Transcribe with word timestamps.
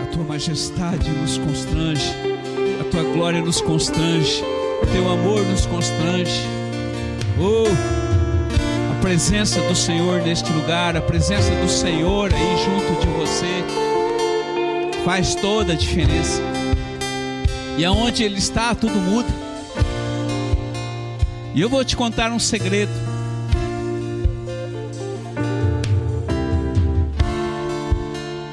A 0.00 0.04
tua 0.06 0.24
majestade 0.24 1.10
nos 1.10 1.38
constrange, 1.38 2.12
a 2.80 2.84
tua 2.90 3.02
glória 3.02 3.40
nos 3.40 3.60
constrange, 3.60 4.42
o 4.82 4.86
teu 4.86 5.10
amor 5.10 5.44
nos 5.46 5.66
constrange. 5.66 6.40
Oh, 7.38 7.68
a 8.92 9.00
presença 9.00 9.60
do 9.62 9.74
Senhor 9.74 10.22
neste 10.22 10.52
lugar, 10.52 10.96
a 10.96 11.00
presença 11.00 11.50
do 11.56 11.68
Senhor 11.68 12.32
aí 12.32 12.56
junto 12.64 13.00
de 13.00 13.06
você, 13.12 13.64
faz 15.04 15.34
toda 15.34 15.72
a 15.72 15.76
diferença. 15.76 16.42
E 17.78 17.84
aonde 17.84 18.22
Ele 18.22 18.38
está, 18.38 18.74
tudo 18.74 18.94
muda. 18.94 19.28
E 21.54 21.60
eu 21.60 21.68
vou 21.68 21.84
te 21.84 21.96
contar 21.96 22.30
um 22.32 22.38
segredo. 22.38 22.92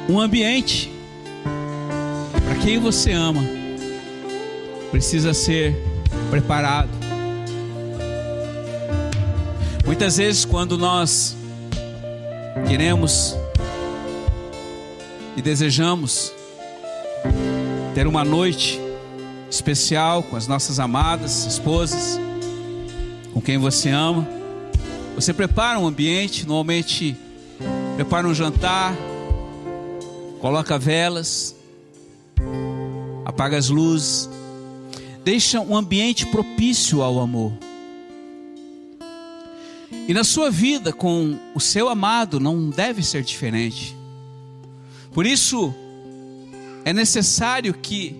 Um 0.10 0.20
ambiente 0.20 0.89
quem 2.62 2.80
você 2.80 3.12
ama 3.12 3.42
precisa 4.92 5.34
ser 5.34 5.76
preparado. 6.30 6.90
Muitas 9.86 10.18
vezes, 10.18 10.46
quando 10.46 10.78
nós 10.78 11.36
queremos 12.68 13.36
e 15.36 15.42
desejamos 15.42 16.34
ter 17.96 18.06
uma 18.06 18.24
noite 18.24 18.80
especial 19.50 20.21
com 20.24 20.36
as 20.36 20.48
nossas 20.48 20.80
amadas 20.80 21.46
esposas, 21.46 22.20
com 23.34 23.42
quem 23.42 23.57
você 23.57 23.90
ama, 23.90 24.28
você 25.16 25.34
prepara 25.34 25.80
um 25.80 25.88
ambiente, 25.88 26.46
normalmente 26.46 27.16
prepara 27.96 28.28
um 28.28 28.34
jantar, 28.34 28.94
coloca 30.40 30.78
velas, 30.78 31.56
apaga 33.39 33.58
as 33.58 33.70
luzes, 33.70 34.30
deixa 35.23 35.62
um 35.62 35.78
ambiente 35.78 36.26
propício 36.26 37.02
ao 37.02 37.22
amor. 37.22 37.54
E 40.09 40.14
na 40.14 40.26
sua 40.26 40.52
vida 40.52 40.92
com 40.92 41.40
o 41.56 41.60
seu 41.62 41.88
amado 41.88 42.38
não 42.38 42.70
deve 42.70 43.02
ser 43.02 43.23
diferente. 43.23 43.95
Por 45.14 45.26
isso, 45.26 45.73
é 46.84 46.92
necessário 46.92 47.73
que 47.73 48.14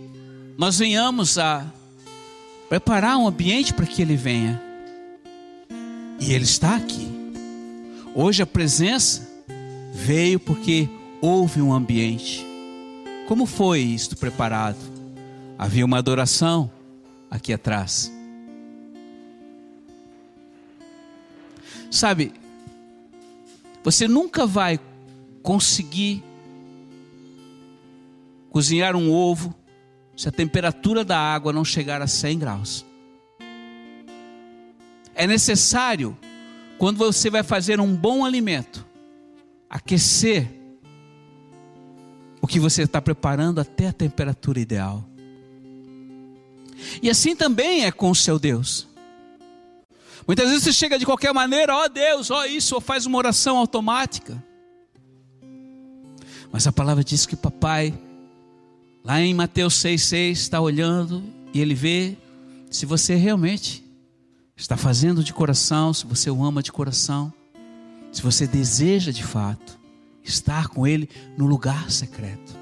nós 0.58 0.80
venhamos 0.80 1.38
a 1.38 1.66
preparar 2.70 3.18
um 3.18 3.28
ambiente 3.28 3.74
para 3.74 3.86
que 3.86 4.02
ele 4.02 4.16
venha. 4.16 4.62
E 6.18 6.32
ele 6.32 6.46
está 6.46 6.78
aqui. 6.78 7.10
Hoje 8.16 8.42
a 8.42 8.48
presença 8.48 9.30
veio 9.94 10.40
porque 10.40 10.88
houve 11.20 11.62
um 11.62 11.74
ambiente. 11.74 12.46
Como 13.28 13.46
foi 13.46 13.82
isto 13.82 14.16
preparado? 14.16 14.99
Havia 15.60 15.86
uma 15.86 15.98
adoração 15.98 16.72
aqui 17.30 17.52
atrás. 17.52 18.10
Sabe, 21.92 22.32
você 23.84 24.08
nunca 24.08 24.48
vai 24.48 24.80
conseguir 25.44 26.24
cozinhar 28.50 28.96
um 28.96 29.12
ovo 29.12 29.54
se 30.16 30.30
a 30.30 30.32
temperatura 30.32 31.04
da 31.04 31.20
água 31.20 31.52
não 31.52 31.66
chegar 31.66 32.02
a 32.02 32.08
100 32.08 32.40
graus. 32.40 32.86
É 35.14 35.28
necessário, 35.28 36.18
quando 36.78 36.96
você 36.96 37.30
vai 37.30 37.44
fazer 37.44 37.82
um 37.82 37.94
bom 37.94 38.24
alimento, 38.24 38.88
aquecer 39.70 40.50
o 42.42 42.48
que 42.48 42.62
você 42.62 42.84
está 42.84 43.02
preparando 43.02 43.60
até 43.60 43.88
a 43.88 43.94
temperatura 43.94 44.58
ideal. 44.62 45.10
E 47.02 47.10
assim 47.10 47.36
também 47.36 47.86
é 47.86 47.92
com 47.92 48.10
o 48.10 48.16
seu 48.16 48.40
Deus. 48.40 48.88
Muitas 50.28 50.48
vezes 50.50 50.64
você 50.64 50.74
chega 50.74 51.00
de 51.00 51.06
qualquer 51.06 51.34
maneira, 51.34 51.76
ó 51.76 51.86
oh 51.86 51.90
Deus, 51.90 52.30
ó 52.30 52.42
oh 52.42 52.46
isso, 52.46 52.76
ou 52.76 52.82
faz 52.82 53.06
uma 53.06 53.18
oração 53.18 53.58
automática. 53.58 54.44
Mas 56.52 56.68
a 56.68 56.72
palavra 56.72 57.04
diz 57.04 57.26
que 57.26 57.36
papai, 57.36 57.94
lá 59.04 59.20
em 59.20 59.34
Mateus 59.34 59.76
6,6, 59.76 60.32
está 60.32 60.60
olhando 60.60 61.24
e 61.54 61.62
ele 61.62 61.74
vê 61.74 62.18
se 62.70 62.86
você 62.86 63.16
realmente 63.16 63.84
está 64.56 64.76
fazendo 64.78 65.24
de 65.24 65.34
coração, 65.34 65.94
se 65.94 66.06
você 66.06 66.30
o 66.30 66.44
ama 66.44 66.62
de 66.62 66.72
coração, 66.72 67.34
se 68.12 68.22
você 68.22 68.46
deseja 68.46 69.12
de 69.12 69.24
fato 69.24 69.80
estar 70.24 70.68
com 70.68 70.86
Ele 70.86 71.10
no 71.38 71.46
lugar 71.46 71.90
secreto. 71.90 72.59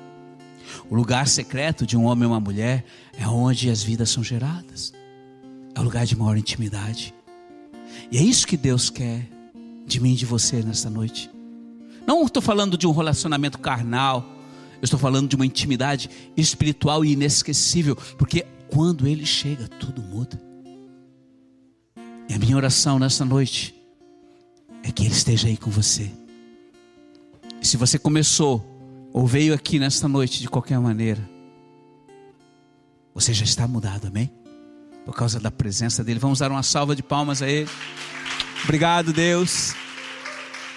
O 0.89 0.95
lugar 0.95 1.28
secreto 1.28 1.85
de 1.85 1.97
um 1.97 2.05
homem 2.05 2.25
ou 2.25 2.33
uma 2.33 2.39
mulher 2.39 2.85
é 3.17 3.28
onde 3.28 3.69
as 3.69 3.83
vidas 3.83 4.09
são 4.09 4.23
geradas, 4.23 4.94
é 5.75 5.79
o 5.79 5.83
lugar 5.83 6.05
de 6.05 6.16
maior 6.16 6.38
intimidade. 6.38 7.13
E 8.11 8.17
é 8.17 8.22
isso 8.22 8.47
que 8.47 8.57
Deus 8.57 8.89
quer 8.89 9.27
de 9.85 10.00
mim 10.00 10.13
e 10.13 10.16
de 10.16 10.25
você 10.25 10.61
nesta 10.61 10.89
noite. 10.89 11.29
Não 12.06 12.23
estou 12.25 12.41
falando 12.41 12.77
de 12.77 12.88
um 12.88 12.91
relacionamento 12.91 13.59
carnal, 13.59 14.25
eu 14.73 14.83
estou 14.83 15.00
falando 15.00 15.29
de 15.29 15.35
uma 15.35 15.45
intimidade 15.45 16.09
espiritual 16.35 17.03
e 17.03 17.13
inesquecível, 17.13 17.95
porque 18.17 18.45
quando 18.69 19.07
Ele 19.07 19.25
chega, 19.25 19.67
tudo 19.67 20.01
muda. 20.01 20.39
E 22.29 22.33
a 22.33 22.39
minha 22.39 22.56
oração 22.56 23.00
nesta 23.00 23.25
noite 23.25 23.75
é 24.83 24.91
que 24.91 25.03
Ele 25.03 25.13
esteja 25.13 25.47
aí 25.47 25.57
com 25.57 25.72
você 25.72 26.11
se 27.67 27.77
você 27.77 28.00
começou 28.00 28.66
ou 29.17 29.25
veio 29.25 29.51
aqui 29.51 29.79
nesta 29.79 30.07
noite 30.07 30.39
de 30.39 30.47
qualquer 30.47 30.79
maneira, 30.79 31.28
você 33.16 33.33
já 33.33 33.44
está 33.44 33.67
mudado, 33.67 34.05
amém? 34.05 34.31
Por 35.03 35.16
causa 35.16 35.39
da 35.39 35.50
presença 35.50 36.03
dele. 36.03 36.19
Vamos 36.19 36.38
dar 36.38 36.51
uma 36.51 36.61
salva 36.61 36.95
de 36.95 37.01
palmas 37.01 37.41
a 37.41 37.50
ele. 37.50 37.67
Obrigado, 38.63 39.11
Deus. 39.11 39.73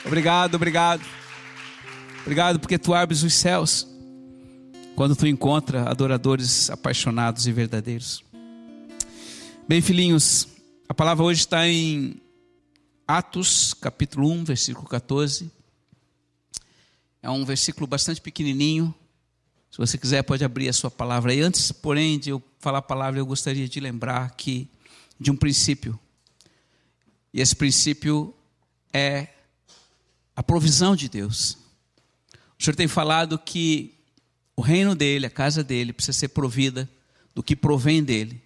Obrigado, 0.06 0.54
obrigado. 0.54 1.02
Obrigado 2.22 2.58
porque 2.58 2.78
tu 2.78 2.94
abres 2.94 3.22
os 3.22 3.34
céus 3.34 3.86
quando 4.96 5.14
tu 5.14 5.26
encontra 5.26 5.90
adoradores 5.90 6.70
apaixonados 6.70 7.46
e 7.46 7.52
verdadeiros. 7.52 8.24
Bem, 9.68 9.82
filhinhos, 9.82 10.48
a 10.88 10.94
palavra 10.94 11.24
hoje 11.24 11.40
está 11.40 11.68
em 11.68 12.18
Atos, 13.06 13.74
capítulo 13.74 14.30
1, 14.30 14.44
versículo 14.44 14.88
14. 14.88 15.59
É 17.22 17.28
um 17.28 17.44
versículo 17.44 17.86
bastante 17.86 18.20
pequenininho. 18.20 18.94
Se 19.70 19.78
você 19.78 19.98
quiser, 19.98 20.22
pode 20.22 20.44
abrir 20.44 20.68
a 20.68 20.72
sua 20.72 20.90
palavra. 20.90 21.34
E 21.34 21.40
antes, 21.40 21.70
porém, 21.70 22.18
de 22.18 22.30
eu 22.30 22.42
falar 22.58 22.78
a 22.78 22.82
palavra, 22.82 23.20
eu 23.20 23.26
gostaria 23.26 23.68
de 23.68 23.78
lembrar 23.78 24.24
aqui 24.24 24.68
de 25.18 25.30
um 25.30 25.36
princípio. 25.36 25.98
E 27.32 27.40
esse 27.40 27.54
princípio 27.54 28.34
é 28.92 29.28
a 30.34 30.42
provisão 30.42 30.96
de 30.96 31.08
Deus. 31.08 31.56
O 32.58 32.62
Senhor 32.62 32.74
tem 32.74 32.88
falado 32.88 33.38
que 33.38 33.94
o 34.56 34.62
reino 34.62 34.94
dele, 34.94 35.26
a 35.26 35.30
casa 35.30 35.62
dele, 35.62 35.92
precisa 35.92 36.18
ser 36.18 36.28
provida 36.28 36.88
do 37.34 37.42
que 37.42 37.54
provém 37.54 38.02
dele. 38.02 38.42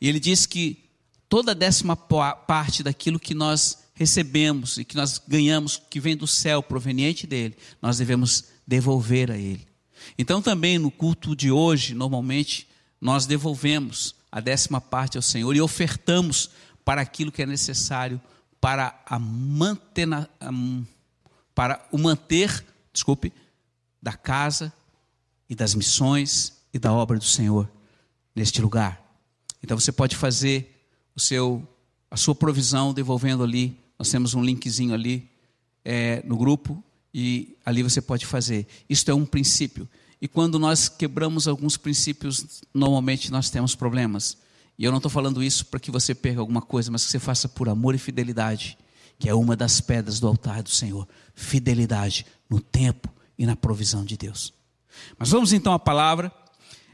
E 0.00 0.08
ele 0.08 0.20
diz 0.20 0.46
que 0.46 0.84
toda 1.28 1.54
décima 1.54 1.96
parte 1.96 2.82
daquilo 2.82 3.18
que 3.18 3.34
nós 3.34 3.83
recebemos 3.94 4.76
e 4.76 4.84
que 4.84 4.96
nós 4.96 5.20
ganhamos, 5.26 5.80
que 5.88 6.00
vem 6.00 6.16
do 6.16 6.26
céu, 6.26 6.62
proveniente 6.62 7.26
dele, 7.26 7.56
nós 7.80 7.98
devemos 7.98 8.44
devolver 8.66 9.30
a 9.30 9.36
ele. 9.36 9.66
Então, 10.18 10.42
também 10.42 10.78
no 10.78 10.90
culto 10.90 11.34
de 11.34 11.50
hoje, 11.50 11.94
normalmente, 11.94 12.68
nós 13.00 13.24
devolvemos 13.24 14.14
a 14.30 14.40
décima 14.40 14.80
parte 14.80 15.16
ao 15.16 15.22
Senhor 15.22 15.54
e 15.54 15.60
ofertamos 15.60 16.50
para 16.84 17.00
aquilo 17.00 17.32
que 17.32 17.42
é 17.42 17.46
necessário 17.46 18.20
para, 18.60 19.00
a 19.06 19.18
manter, 19.18 20.08
para 21.54 21.86
o 21.92 21.98
manter, 21.98 22.64
desculpe, 22.92 23.32
da 24.02 24.12
casa 24.12 24.72
e 25.48 25.54
das 25.54 25.74
missões 25.74 26.54
e 26.72 26.78
da 26.78 26.92
obra 26.92 27.18
do 27.18 27.24
Senhor 27.24 27.70
neste 28.34 28.60
lugar. 28.60 29.00
Então 29.62 29.78
você 29.78 29.92
pode 29.92 30.16
fazer 30.16 30.88
o 31.14 31.20
seu 31.20 31.66
a 32.10 32.16
sua 32.16 32.34
provisão 32.34 32.94
devolvendo 32.94 33.42
ali 33.42 33.76
nós 33.98 34.10
temos 34.10 34.34
um 34.34 34.42
linkzinho 34.42 34.94
ali 34.94 35.30
é, 35.84 36.22
no 36.26 36.36
grupo 36.36 36.82
e 37.12 37.56
ali 37.64 37.82
você 37.82 38.00
pode 38.00 38.26
fazer. 38.26 38.66
Isto 38.88 39.10
é 39.10 39.14
um 39.14 39.24
princípio. 39.24 39.88
E 40.20 40.26
quando 40.26 40.58
nós 40.58 40.88
quebramos 40.88 41.46
alguns 41.46 41.76
princípios, 41.76 42.62
normalmente 42.72 43.30
nós 43.30 43.50
temos 43.50 43.74
problemas. 43.74 44.38
E 44.78 44.84
eu 44.84 44.90
não 44.90 44.98
estou 44.98 45.10
falando 45.10 45.42
isso 45.42 45.66
para 45.66 45.78
que 45.78 45.90
você 45.90 46.14
perca 46.14 46.40
alguma 46.40 46.62
coisa, 46.62 46.90
mas 46.90 47.04
que 47.04 47.10
você 47.10 47.18
faça 47.18 47.48
por 47.48 47.68
amor 47.68 47.94
e 47.94 47.98
fidelidade, 47.98 48.76
que 49.18 49.28
é 49.28 49.34
uma 49.34 49.54
das 49.54 49.80
pedras 49.80 50.18
do 50.18 50.26
altar 50.26 50.62
do 50.62 50.70
Senhor. 50.70 51.06
Fidelidade 51.34 52.26
no 52.48 52.60
tempo 52.60 53.12
e 53.38 53.46
na 53.46 53.54
provisão 53.54 54.04
de 54.04 54.16
Deus. 54.16 54.52
Mas 55.18 55.30
vamos 55.30 55.52
então 55.52 55.72
à 55.72 55.78
palavra. 55.78 56.32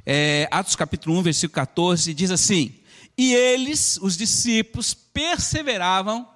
É, 0.05 0.49
Atos 0.51 0.77
capítulo 0.77 1.19
1, 1.19 1.23
versículo 1.23 1.55
14, 1.55 2.13
diz 2.13 2.31
assim: 2.31 2.75
E 3.17 3.33
eles, 3.35 3.99
os 4.03 4.17
discípulos, 4.17 4.93
perseveravam 4.93 6.29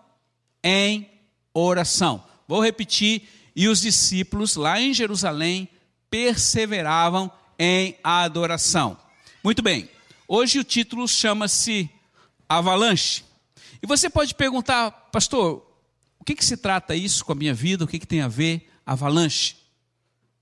em 0.64 1.08
oração. 1.52 2.25
Vou 2.49 2.61
repetir. 2.64 3.28
E 3.55 3.69
os 3.69 3.82
discípulos 3.82 4.56
lá 4.56 4.81
em 4.81 4.93
Jerusalém 4.93 5.69
perseveravam 6.11 7.31
em 7.56 7.96
adoração. 8.02 8.99
Muito 9.44 9.62
bem, 9.62 9.88
hoje 10.26 10.58
o 10.58 10.64
título 10.64 11.06
chama-se 11.06 11.88
Avalanche. 12.49 13.22
E 13.81 13.87
você 13.87 14.11
pode 14.11 14.34
perguntar, 14.34 14.90
pastor, 15.12 15.64
o 16.19 16.25
que, 16.25 16.34
que 16.34 16.44
se 16.44 16.56
trata 16.56 16.96
isso 16.96 17.25
com 17.25 17.32
a 17.32 17.34
minha 17.34 17.55
vida? 17.55 17.84
O 17.84 17.87
que, 17.87 17.99
que 17.99 18.06
tem 18.06 18.22
a 18.22 18.28
ver 18.28 18.69
avalanche? 18.87 19.56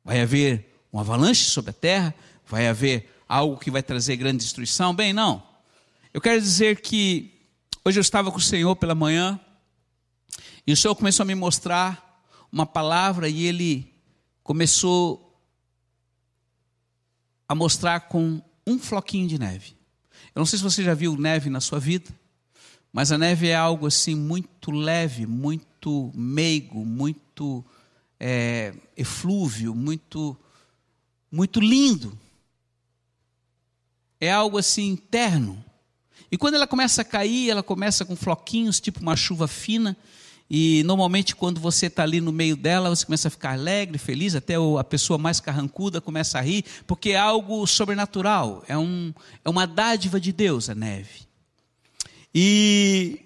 Vai 0.04 0.20
haver 0.20 0.80
um 0.92 0.98
avalanche 0.98 1.44
sobre 1.44 1.70
a 1.70 1.74
terra? 1.74 2.14
Vai 2.46 2.68
haver 2.68 3.10
algo 3.28 3.58
que 3.58 3.70
vai 3.70 3.82
trazer 3.82 4.16
grande 4.16 4.44
destruição? 4.44 4.94
Bem, 4.94 5.12
não. 5.12 5.42
Eu 6.14 6.20
quero 6.20 6.40
dizer 6.40 6.80
que 6.80 7.32
hoje 7.84 7.98
eu 7.98 8.02
estava 8.02 8.30
com 8.30 8.38
o 8.38 8.42
Senhor 8.42 8.76
pela 8.76 8.94
manhã 8.94 9.40
e 10.66 10.72
o 10.72 10.76
Senhor 10.76 10.94
começou 10.94 11.24
a 11.24 11.26
me 11.26 11.34
mostrar 11.34 12.22
uma 12.50 12.66
palavra 12.66 13.28
e 13.28 13.44
ele 13.44 13.92
começou 14.42 15.36
a 17.48 17.54
mostrar 17.54 18.00
com 18.00 18.40
um 18.66 18.78
floquinho 18.78 19.28
de 19.28 19.38
neve. 19.38 19.74
Eu 20.34 20.40
não 20.40 20.46
sei 20.46 20.58
se 20.58 20.62
você 20.62 20.82
já 20.82 20.94
viu 20.94 21.16
neve 21.16 21.50
na 21.50 21.60
sua 21.60 21.78
vida, 21.78 22.10
mas 22.92 23.10
a 23.10 23.18
neve 23.18 23.48
é 23.48 23.56
algo 23.56 23.86
assim 23.86 24.14
muito 24.14 24.70
leve, 24.70 25.26
muito 25.26 26.10
meigo, 26.14 26.84
muito 26.84 27.64
é, 28.20 28.72
eflúvio, 28.96 29.74
muito, 29.74 30.36
muito 31.30 31.58
lindo. 31.58 32.16
É 34.20 34.30
algo 34.30 34.58
assim 34.58 34.88
interno. 34.88 35.62
E 36.30 36.38
quando 36.38 36.54
ela 36.54 36.66
começa 36.66 37.02
a 37.02 37.04
cair, 37.04 37.50
ela 37.50 37.62
começa 37.62 38.04
com 38.04 38.14
floquinhos, 38.14 38.80
tipo 38.80 39.00
uma 39.00 39.16
chuva 39.16 39.48
fina, 39.48 39.96
e 40.54 40.82
normalmente, 40.82 41.34
quando 41.34 41.58
você 41.58 41.86
está 41.86 42.02
ali 42.02 42.20
no 42.20 42.30
meio 42.30 42.54
dela, 42.54 42.90
você 42.90 43.06
começa 43.06 43.28
a 43.28 43.30
ficar 43.30 43.52
alegre, 43.52 43.96
feliz, 43.96 44.34
até 44.34 44.56
a 44.78 44.84
pessoa 44.84 45.16
mais 45.16 45.40
carrancuda 45.40 45.98
começa 45.98 46.38
a 46.38 46.42
rir, 46.42 46.62
porque 46.86 47.12
é 47.12 47.16
algo 47.16 47.66
sobrenatural, 47.66 48.62
é, 48.68 48.76
um, 48.76 49.14
é 49.42 49.48
uma 49.48 49.66
dádiva 49.66 50.20
de 50.20 50.30
Deus 50.30 50.68
a 50.68 50.74
neve. 50.74 51.26
E 52.34 53.20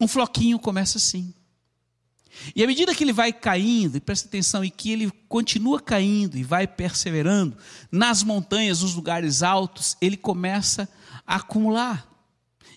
um 0.00 0.08
floquinho 0.08 0.58
começa 0.58 0.96
assim. 0.96 1.34
E 2.56 2.64
à 2.64 2.66
medida 2.66 2.94
que 2.94 3.04
ele 3.04 3.12
vai 3.12 3.30
caindo, 3.30 3.98
e 3.98 4.00
presta 4.00 4.26
atenção, 4.26 4.64
e 4.64 4.70
que 4.70 4.90
ele 4.90 5.10
continua 5.28 5.78
caindo 5.78 6.38
e 6.38 6.42
vai 6.42 6.66
perseverando, 6.66 7.58
nas 7.92 8.22
montanhas, 8.22 8.80
nos 8.80 8.94
lugares 8.94 9.42
altos, 9.42 9.98
ele 10.00 10.16
começa 10.16 10.88
a 11.26 11.36
acumular. 11.36 12.10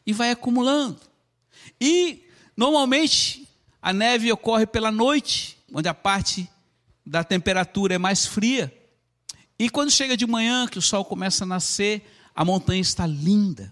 E 0.06 0.12
vai 0.12 0.30
acumulando. 0.30 1.00
E 1.80 2.27
Normalmente, 2.58 3.48
a 3.80 3.94
neve 3.94 4.32
ocorre 4.32 4.66
pela 4.66 4.92
noite, 4.92 5.58
onde 5.72 5.88
a 5.88 5.94
parte 5.94 6.50
da 7.06 7.24
temperatura 7.24 7.94
é 7.94 7.98
mais 8.00 8.26
fria. 8.26 8.74
E 9.60 9.70
quando 9.70 9.92
chega 9.92 10.18
de 10.18 10.26
manhã, 10.26 10.68
que 10.68 10.80
o 10.80 10.82
sol 10.82 11.06
começa 11.06 11.44
a 11.44 11.48
nascer, 11.48 12.04
a 12.36 12.44
montanha 12.44 12.82
está 12.82 13.06
linda. 13.06 13.72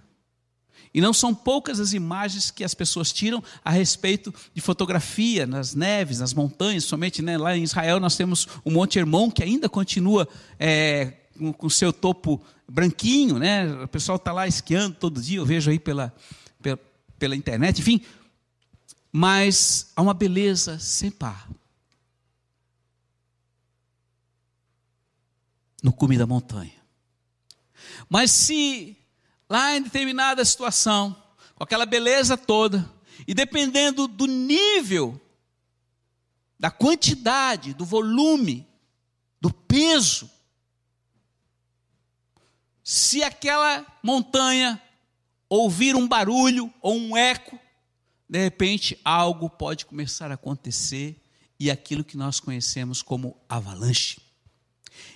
E 0.93 1.01
não 1.01 1.11
são 1.11 1.35
poucas 1.35 1.79
as 1.79 1.91
imagens 1.91 2.49
que 2.49 2.63
as 2.63 2.73
pessoas 2.73 3.11
tiram 3.11 3.43
a 3.65 3.69
respeito 3.69 4.33
de 4.53 4.61
fotografia 4.61 5.45
nas 5.45 5.75
neves, 5.75 6.19
nas 6.19 6.33
montanhas. 6.33 6.85
Somente 6.85 7.21
né, 7.21 7.37
lá 7.37 7.57
em 7.57 7.63
Israel 7.63 7.99
nós 7.99 8.15
temos 8.15 8.47
o 8.63 8.71
Monte 8.71 8.97
Hermon, 8.97 9.29
que 9.29 9.43
ainda 9.43 9.67
continua 9.67 10.25
é, 10.57 11.11
com 11.57 11.67
o 11.67 11.69
seu 11.69 11.91
topo 11.91 12.41
branquinho. 12.65 13.37
Né? 13.37 13.67
O 13.83 13.87
pessoal 13.89 14.15
está 14.15 14.31
lá 14.31 14.47
esquiando 14.47 14.95
todo 14.95 15.21
dia, 15.21 15.39
eu 15.39 15.45
vejo 15.45 15.69
aí 15.69 15.77
pela, 15.77 16.15
pela, 16.61 16.79
pela 17.19 17.35
internet. 17.35 17.81
Enfim, 17.81 18.01
mas 19.17 19.93
há 19.95 20.01
uma 20.01 20.13
beleza 20.13 20.77
sem 20.77 21.09
par. 21.09 21.49
No 25.81 25.93
cume 25.93 26.17
da 26.17 26.27
montanha. 26.27 26.75
Mas 28.09 28.29
se 28.31 28.97
lá 29.49 29.73
em 29.77 29.83
determinada 29.83 30.43
situação, 30.43 31.15
com 31.55 31.63
aquela 31.63 31.85
beleza 31.85 32.35
toda, 32.35 32.93
e 33.25 33.33
dependendo 33.33 34.05
do 34.05 34.25
nível, 34.25 35.17
da 36.59 36.69
quantidade, 36.69 37.73
do 37.73 37.85
volume, 37.85 38.67
do 39.39 39.49
peso, 39.49 40.29
se 42.83 43.23
aquela 43.23 43.85
montanha 44.03 44.81
ouvir 45.47 45.95
um 45.95 46.05
barulho 46.05 46.69
ou 46.81 46.97
um 46.97 47.15
eco, 47.15 47.57
de 48.27 48.39
repente 48.39 48.99
algo 49.03 49.49
pode 49.49 49.85
começar 49.85 50.31
a 50.31 50.35
acontecer 50.35 51.21
e 51.59 51.71
aquilo 51.71 52.03
que 52.03 52.17
nós 52.17 52.39
conhecemos 52.39 53.01
como 53.01 53.37
avalanche. 53.47 54.19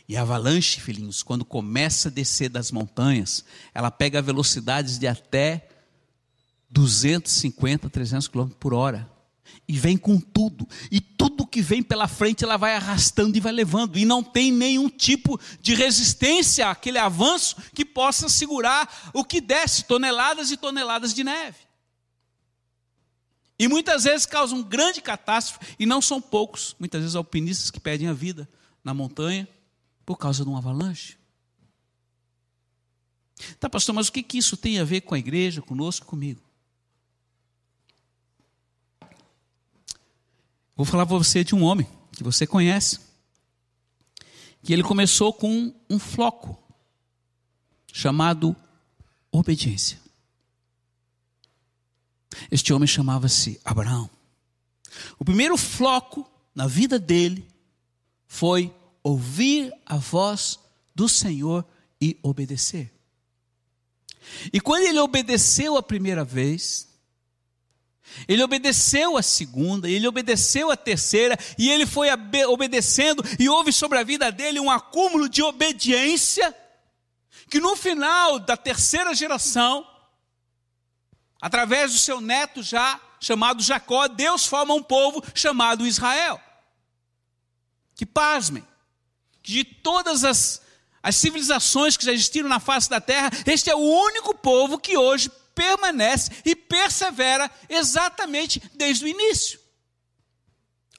E 0.07 0.17
avalanche, 0.17 0.81
filhinhos, 0.81 1.23
quando 1.23 1.45
começa 1.45 2.09
a 2.09 2.11
descer 2.11 2.49
das 2.49 2.71
montanhas, 2.71 3.45
ela 3.73 3.91
pega 3.91 4.21
velocidades 4.21 4.97
de 4.97 5.07
até 5.07 5.69
250, 6.69 7.89
300 7.89 8.27
km 8.27 8.49
por 8.59 8.73
hora. 8.73 9.09
E 9.67 9.73
vem 9.77 9.97
com 9.97 10.19
tudo. 10.19 10.67
E 10.91 10.99
tudo 10.99 11.45
que 11.45 11.61
vem 11.61 11.81
pela 11.81 12.07
frente 12.07 12.43
ela 12.43 12.57
vai 12.57 12.75
arrastando 12.75 13.37
e 13.37 13.39
vai 13.39 13.51
levando. 13.51 13.97
E 13.97 14.05
não 14.05 14.23
tem 14.23 14.51
nenhum 14.51 14.89
tipo 14.89 15.39
de 15.61 15.73
resistência 15.73 16.69
àquele 16.69 16.97
avanço 16.97 17.55
que 17.73 17.85
possa 17.85 18.29
segurar 18.29 19.11
o 19.13 19.23
que 19.23 19.39
desce 19.39 19.85
toneladas 19.85 20.51
e 20.51 20.57
toneladas 20.57 21.13
de 21.13 21.23
neve. 21.23 21.68
E 23.59 23.67
muitas 23.67 24.05
vezes 24.05 24.25
causam 24.25 24.63
grande 24.63 25.01
catástrofe, 25.01 25.75
e 25.77 25.85
não 25.85 26.01
são 26.01 26.21
poucos, 26.21 26.73
muitas 26.79 27.01
vezes 27.01 27.15
alpinistas 27.15 27.69
que 27.69 27.79
perdem 27.79 28.07
a 28.07 28.13
vida 28.13 28.47
na 28.81 28.93
montanha 28.93 29.45
por 30.05 30.17
causa 30.17 30.45
de 30.45 30.49
um 30.49 30.55
avalanche. 30.55 31.17
Tá, 33.59 33.69
pastor, 33.69 33.93
mas 33.93 34.07
o 34.07 34.11
que, 34.13 34.23
que 34.23 34.37
isso 34.37 34.55
tem 34.55 34.79
a 34.79 34.85
ver 34.85 35.01
com 35.01 35.13
a 35.13 35.19
igreja, 35.19 35.61
conosco, 35.61 36.05
comigo? 36.05 36.41
Vou 40.75 40.85
falar 40.85 41.05
para 41.05 41.17
você 41.17 41.43
de 41.43 41.53
um 41.53 41.63
homem 41.63 41.87
que 42.13 42.23
você 42.23 42.47
conhece, 42.47 42.99
que 44.63 44.71
ele 44.71 44.83
começou 44.83 45.33
com 45.33 45.73
um 45.89 45.99
floco 45.99 46.57
chamado 47.91 48.55
obediência. 49.31 49.99
Este 52.51 52.73
homem 52.73 52.87
chamava-se 52.87 53.59
Abraão. 53.63 54.09
O 55.17 55.25
primeiro 55.25 55.57
floco 55.57 56.29
na 56.53 56.67
vida 56.67 56.99
dele 56.99 57.47
foi 58.27 58.73
ouvir 59.03 59.73
a 59.85 59.97
voz 59.97 60.59
do 60.93 61.07
Senhor 61.07 61.65
e 62.01 62.17
obedecer. 62.21 62.91
E 64.53 64.59
quando 64.59 64.83
ele 64.83 64.99
obedeceu 64.99 65.77
a 65.77 65.83
primeira 65.83 66.23
vez, 66.23 66.87
ele 68.27 68.43
obedeceu 68.43 69.17
a 69.17 69.23
segunda, 69.23 69.89
ele 69.89 70.07
obedeceu 70.07 70.71
a 70.71 70.77
terceira, 70.77 71.37
e 71.57 71.69
ele 71.69 71.85
foi 71.85 72.09
obedecendo, 72.47 73.23
e 73.39 73.47
houve 73.49 73.71
sobre 73.71 73.97
a 73.97 74.03
vida 74.03 74.31
dele 74.31 74.59
um 74.59 74.69
acúmulo 74.69 75.29
de 75.29 75.41
obediência, 75.41 76.55
que 77.49 77.59
no 77.59 77.75
final 77.75 78.39
da 78.39 78.55
terceira 78.55 79.13
geração, 79.13 79.85
Através 81.41 81.93
do 81.93 81.99
seu 81.99 82.19
neto 82.19 82.61
já 82.61 82.99
chamado 83.19 83.61
Jacó, 83.61 84.07
Deus 84.07 84.45
forma 84.45 84.73
um 84.73 84.83
povo 84.83 85.23
chamado 85.33 85.87
Israel. 85.87 86.41
Que 87.95 88.05
pasmem, 88.05 88.65
que 89.41 89.51
de 89.51 89.63
todas 89.63 90.23
as, 90.23 90.61
as 91.01 91.15
civilizações 91.15 91.97
que 91.97 92.05
já 92.05 92.13
existiram 92.13 92.49
na 92.49 92.59
face 92.59 92.89
da 92.89 93.01
terra, 93.01 93.29
este 93.45 93.69
é 93.69 93.75
o 93.75 93.79
único 93.79 94.33
povo 94.33 94.79
que 94.79 94.97
hoje 94.97 95.29
permanece 95.53 96.31
e 96.45 96.55
persevera 96.55 97.51
exatamente 97.67 98.61
desde 98.75 99.05
o 99.05 99.07
início. 99.07 99.59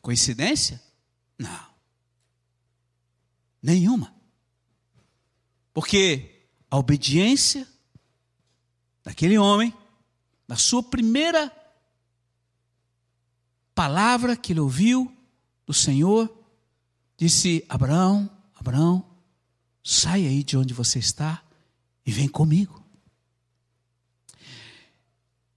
Coincidência? 0.02 0.82
Não. 1.38 1.70
Nenhuma. 3.62 4.14
Porque 5.73 6.47
a 6.70 6.76
obediência 6.76 7.66
daquele 9.02 9.38
homem 9.38 9.75
na 10.50 10.57
sua 10.57 10.83
primeira 10.83 11.57
palavra 13.73 14.37
que 14.37 14.52
ele 14.52 14.59
ouviu 14.59 15.16
do 15.64 15.73
Senhor, 15.73 16.28
disse: 17.16 17.64
Abraão, 17.69 18.28
Abraão, 18.57 19.09
sai 19.80 20.26
aí 20.26 20.42
de 20.42 20.57
onde 20.57 20.75
você 20.75 20.99
está 20.99 21.40
e 22.04 22.11
vem 22.11 22.26
comigo. 22.26 22.85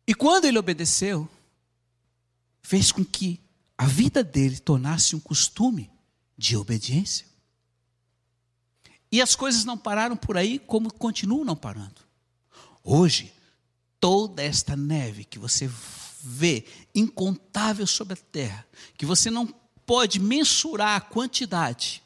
E 0.05 0.13
quando 0.13 0.45
ele 0.45 0.59
obedeceu, 0.59 1.27
fez 2.61 2.91
com 2.91 3.03
que 3.03 3.41
a 3.75 3.87
vida 3.87 4.23
dele 4.23 4.59
tornasse 4.59 5.15
um 5.15 5.19
costume 5.19 5.89
de 6.37 6.55
obediência. 6.55 7.25
E 9.11 9.23
as 9.23 9.35
coisas 9.35 9.65
não 9.65 9.75
pararam 9.75 10.15
por 10.15 10.37
aí, 10.37 10.59
como 10.59 10.93
continuam 10.93 11.43
não 11.43 11.55
parando. 11.55 11.99
Hoje, 12.83 13.32
toda 14.03 14.43
esta 14.43 14.75
neve 14.75 15.23
que 15.23 15.39
você 15.39 15.65
vê 16.21 16.65
incontável 16.93 17.87
sobre 17.87 18.15
a 18.15 18.17
terra, 18.17 18.67
que 18.97 19.05
você 19.05 19.31
não 19.31 19.47
pode 19.85 20.19
mensurar 20.19 20.97
a 20.97 20.99
quantidade, 20.99 22.03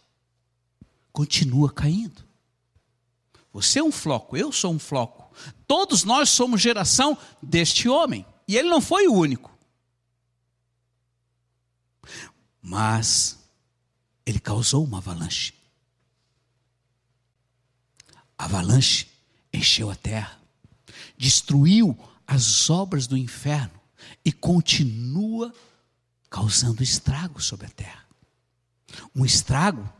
continua 1.11 1.71
caindo. 1.71 2.23
Você 3.51 3.79
é 3.79 3.83
um 3.83 3.91
floco, 3.91 4.37
eu 4.37 4.51
sou 4.51 4.71
um 4.73 4.77
floco. 4.77 5.35
Todos 5.67 6.03
nós 6.03 6.29
somos 6.29 6.61
geração 6.61 7.17
deste 7.41 7.89
homem. 7.89 8.23
E 8.47 8.55
ele 8.55 8.69
não 8.69 8.79
foi 8.79 9.07
o 9.07 9.13
único. 9.15 9.51
Mas 12.61 13.39
ele 14.23 14.39
causou 14.39 14.83
uma 14.83 14.99
avalanche. 14.99 15.51
A 18.37 18.45
avalanche 18.45 19.07
encheu 19.51 19.89
a 19.89 19.95
terra, 19.95 20.39
destruiu 21.17 21.97
as 22.25 22.69
obras 22.69 23.07
do 23.07 23.17
inferno 23.17 23.79
e 24.23 24.31
continua 24.31 25.53
causando 26.29 26.83
estrago 26.83 27.41
sobre 27.41 27.65
a 27.65 27.69
terra. 27.69 28.05
Um 29.15 29.25
estrago 29.25 29.91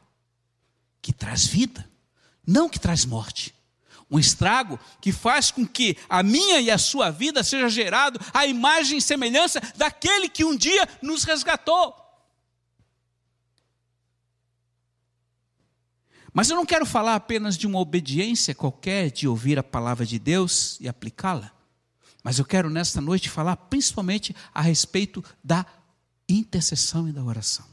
que 1.02 1.12
traz 1.12 1.46
vida, 1.46 1.90
não 2.46 2.70
que 2.70 2.80
traz 2.80 3.06
morte. 3.06 3.54
Um 4.10 4.18
estrago 4.18 4.80
que 5.02 5.12
faz 5.12 5.52
com 5.52 5.68
que 5.68 5.98
a 6.08 6.24
minha 6.24 6.62
e 6.62 6.72
a 6.72 6.78
sua 6.78 7.12
vida 7.12 7.44
seja 7.44 7.68
gerado 7.68 8.20
à 8.34 8.46
imagem 8.46 9.00
e 9.00 9.02
semelhança 9.02 9.60
daquele 9.76 10.30
que 10.30 10.46
um 10.46 10.56
dia 10.56 10.88
nos 11.02 11.24
resgatou. 11.24 12.07
Mas 16.38 16.52
eu 16.52 16.56
não 16.56 16.68
quero 16.68 16.86
falar 16.86 17.16
apenas 17.16 17.58
de 17.58 17.66
uma 17.66 17.80
obediência 17.80 18.54
qualquer, 18.54 19.10
de 19.10 19.28
ouvir 19.28 19.58
a 19.58 19.64
palavra 19.64 20.06
de 20.06 20.20
Deus 20.20 20.78
e 20.80 20.88
aplicá-la. 20.88 21.52
Mas 22.24 22.38
eu 22.38 22.46
quero 22.46 22.70
nesta 22.70 23.02
noite 23.02 23.28
falar 23.28 23.56
principalmente 23.56 24.36
a 24.54 24.62
respeito 24.62 25.26
da 25.44 25.66
intercessão 26.30 27.10
e 27.10 27.12
da 27.12 27.24
oração. 27.24 27.66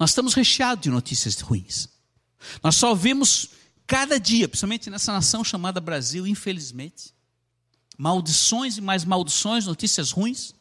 Nós 0.00 0.10
estamos 0.10 0.34
recheados 0.34 0.82
de 0.82 0.90
notícias 0.90 1.40
ruins. 1.40 1.88
Nós 2.60 2.74
só 2.74 2.88
ouvimos 2.88 3.50
cada 3.86 4.18
dia, 4.18 4.48
principalmente 4.48 4.90
nessa 4.90 5.12
nação 5.12 5.44
chamada 5.44 5.80
Brasil, 5.80 6.26
infelizmente, 6.26 7.14
maldições 7.96 8.78
e 8.78 8.80
mais 8.80 9.04
maldições, 9.04 9.64
notícias 9.64 10.10
ruins, 10.10 10.56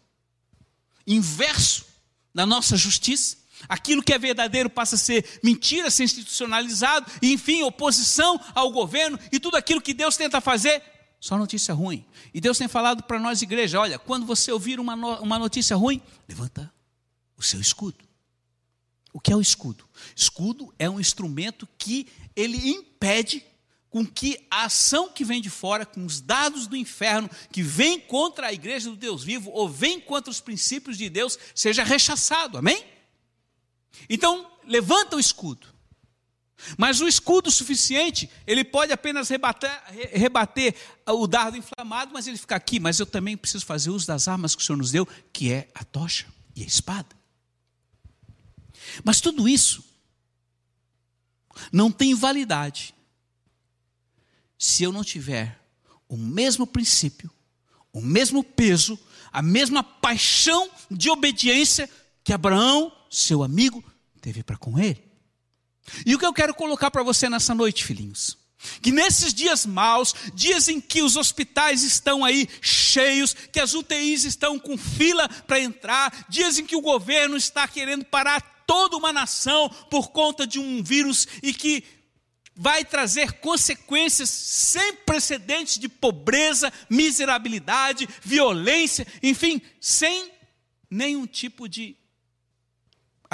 inverso 1.07 1.87
da 2.35 2.45
nossa 2.45 2.77
justiça. 2.77 3.35
Aquilo 3.67 4.03
que 4.03 4.13
é 4.13 4.17
verdadeiro 4.17 4.69
passa 4.69 4.95
a 4.95 4.99
ser 4.99 5.39
mentira, 5.43 5.89
ser 5.89 6.03
institucionalizado, 6.03 7.11
e 7.21 7.33
enfim, 7.33 7.63
oposição 7.63 8.39
ao 8.53 8.71
governo 8.71 9.19
e 9.31 9.39
tudo 9.39 9.57
aquilo 9.57 9.81
que 9.81 9.93
Deus 9.93 10.17
tenta 10.17 10.41
fazer, 10.41 10.81
só 11.19 11.37
notícia 11.37 11.73
ruim. 11.73 12.05
E 12.33 12.41
Deus 12.41 12.57
tem 12.57 12.67
falado 12.67 13.03
para 13.03 13.19
nós, 13.19 13.41
igreja: 13.41 13.79
olha, 13.79 13.97
quando 13.97 14.25
você 14.25 14.51
ouvir 14.51 14.79
uma, 14.79 14.95
no, 14.95 15.21
uma 15.21 15.39
notícia 15.39 15.75
ruim, 15.75 16.01
levanta 16.27 16.71
o 17.37 17.43
seu 17.43 17.59
escudo. 17.59 17.97
O 19.11 19.19
que 19.19 19.31
é 19.31 19.35
o 19.35 19.41
escudo? 19.41 19.87
Escudo 20.15 20.73
é 20.77 20.89
um 20.89 20.99
instrumento 20.99 21.67
que 21.77 22.07
ele 22.35 22.69
impede 22.69 23.45
com 23.89 24.05
que 24.05 24.45
a 24.51 24.65
ação 24.65 25.07
que 25.09 25.23
vem 25.23 25.41
de 25.41 25.49
fora, 25.49 25.85
com 25.85 26.05
os 26.05 26.19
dados 26.19 26.67
do 26.67 26.75
inferno, 26.75 27.29
que 27.49 27.63
vem 27.63 27.97
contra 27.97 28.47
a 28.47 28.53
igreja 28.53 28.89
do 28.89 28.95
Deus 28.97 29.23
vivo, 29.23 29.49
ou 29.51 29.69
vem 29.69 30.01
contra 30.01 30.29
os 30.29 30.41
princípios 30.41 30.97
de 30.97 31.09
Deus, 31.09 31.39
seja 31.55 31.81
rechaçado. 31.81 32.57
Amém? 32.57 32.83
Então, 34.09 34.49
levanta 34.65 35.15
o 35.15 35.19
escudo. 35.19 35.75
Mas 36.77 37.01
o 37.01 37.07
escudo 37.07 37.51
suficiente, 37.51 38.29
ele 38.47 38.63
pode 38.63 38.91
apenas 38.91 39.29
rebater, 39.29 39.69
rebater, 40.13 40.75
o 41.07 41.27
dardo 41.27 41.57
inflamado, 41.57 42.11
mas 42.13 42.27
ele 42.27 42.37
fica 42.37 42.55
aqui. 42.55 42.79
Mas 42.79 42.99
eu 42.99 43.05
também 43.05 43.37
preciso 43.37 43.65
fazer 43.65 43.89
uso 43.89 44.07
das 44.07 44.27
armas 44.27 44.55
que 44.55 44.61
o 44.61 44.65
Senhor 44.65 44.77
nos 44.77 44.91
deu, 44.91 45.07
que 45.31 45.51
é 45.51 45.67
a 45.75 45.83
tocha 45.83 46.25
e 46.55 46.63
a 46.63 46.65
espada. 46.65 47.15
Mas 49.03 49.21
tudo 49.21 49.47
isso 49.47 49.83
não 51.71 51.91
tem 51.91 52.13
validade 52.13 52.93
se 54.57 54.83
eu 54.83 54.91
não 54.91 55.03
tiver 55.03 55.59
o 56.07 56.17
mesmo 56.17 56.65
princípio, 56.65 57.31
o 57.91 58.01
mesmo 58.01 58.43
peso, 58.43 58.97
a 59.31 59.41
mesma 59.41 59.83
paixão 59.83 60.69
de 60.89 61.09
obediência 61.09 61.89
que 62.23 62.33
Abraão, 62.33 62.91
seu 63.09 63.43
amigo, 63.43 63.83
teve 64.21 64.43
para 64.43 64.57
com 64.57 64.79
ele. 64.79 65.03
E 66.05 66.15
o 66.15 66.19
que 66.19 66.25
eu 66.25 66.33
quero 66.33 66.53
colocar 66.53 66.89
para 66.89 67.03
você 67.03 67.29
nessa 67.29 67.53
noite, 67.53 67.85
filhinhos? 67.85 68.37
Que 68.81 68.91
nesses 68.91 69.33
dias 69.33 69.65
maus, 69.65 70.13
dias 70.33 70.67
em 70.67 70.81
que 70.81 71.01
os 71.01 71.15
hospitais 71.15 71.83
estão 71.83 72.23
aí 72.23 72.47
cheios, 72.61 73.33
que 73.33 73.59
as 73.59 73.73
UTIs 73.73 74.23
estão 74.23 74.57
com 74.57 74.77
fila 74.77 75.27
para 75.29 75.59
entrar, 75.59 76.25
dias 76.29 76.57
em 76.57 76.65
que 76.65 76.75
o 76.75 76.81
governo 76.81 77.37
está 77.37 77.67
querendo 77.67 78.05
parar 78.05 78.41
toda 78.65 78.97
uma 78.97 79.13
nação 79.13 79.69
por 79.89 80.09
conta 80.09 80.47
de 80.47 80.59
um 80.59 80.81
vírus 80.81 81.27
e 81.43 81.53
que 81.53 81.83
vai 82.55 82.85
trazer 82.85 83.33
consequências 83.33 84.29
sem 84.29 84.95
precedentes 84.95 85.77
de 85.77 85.89
pobreza, 85.89 86.71
miserabilidade, 86.89 88.07
violência, 88.21 89.05
enfim, 89.21 89.61
sem 89.79 90.31
nenhum 90.89 91.27
tipo 91.27 91.67
de 91.67 91.97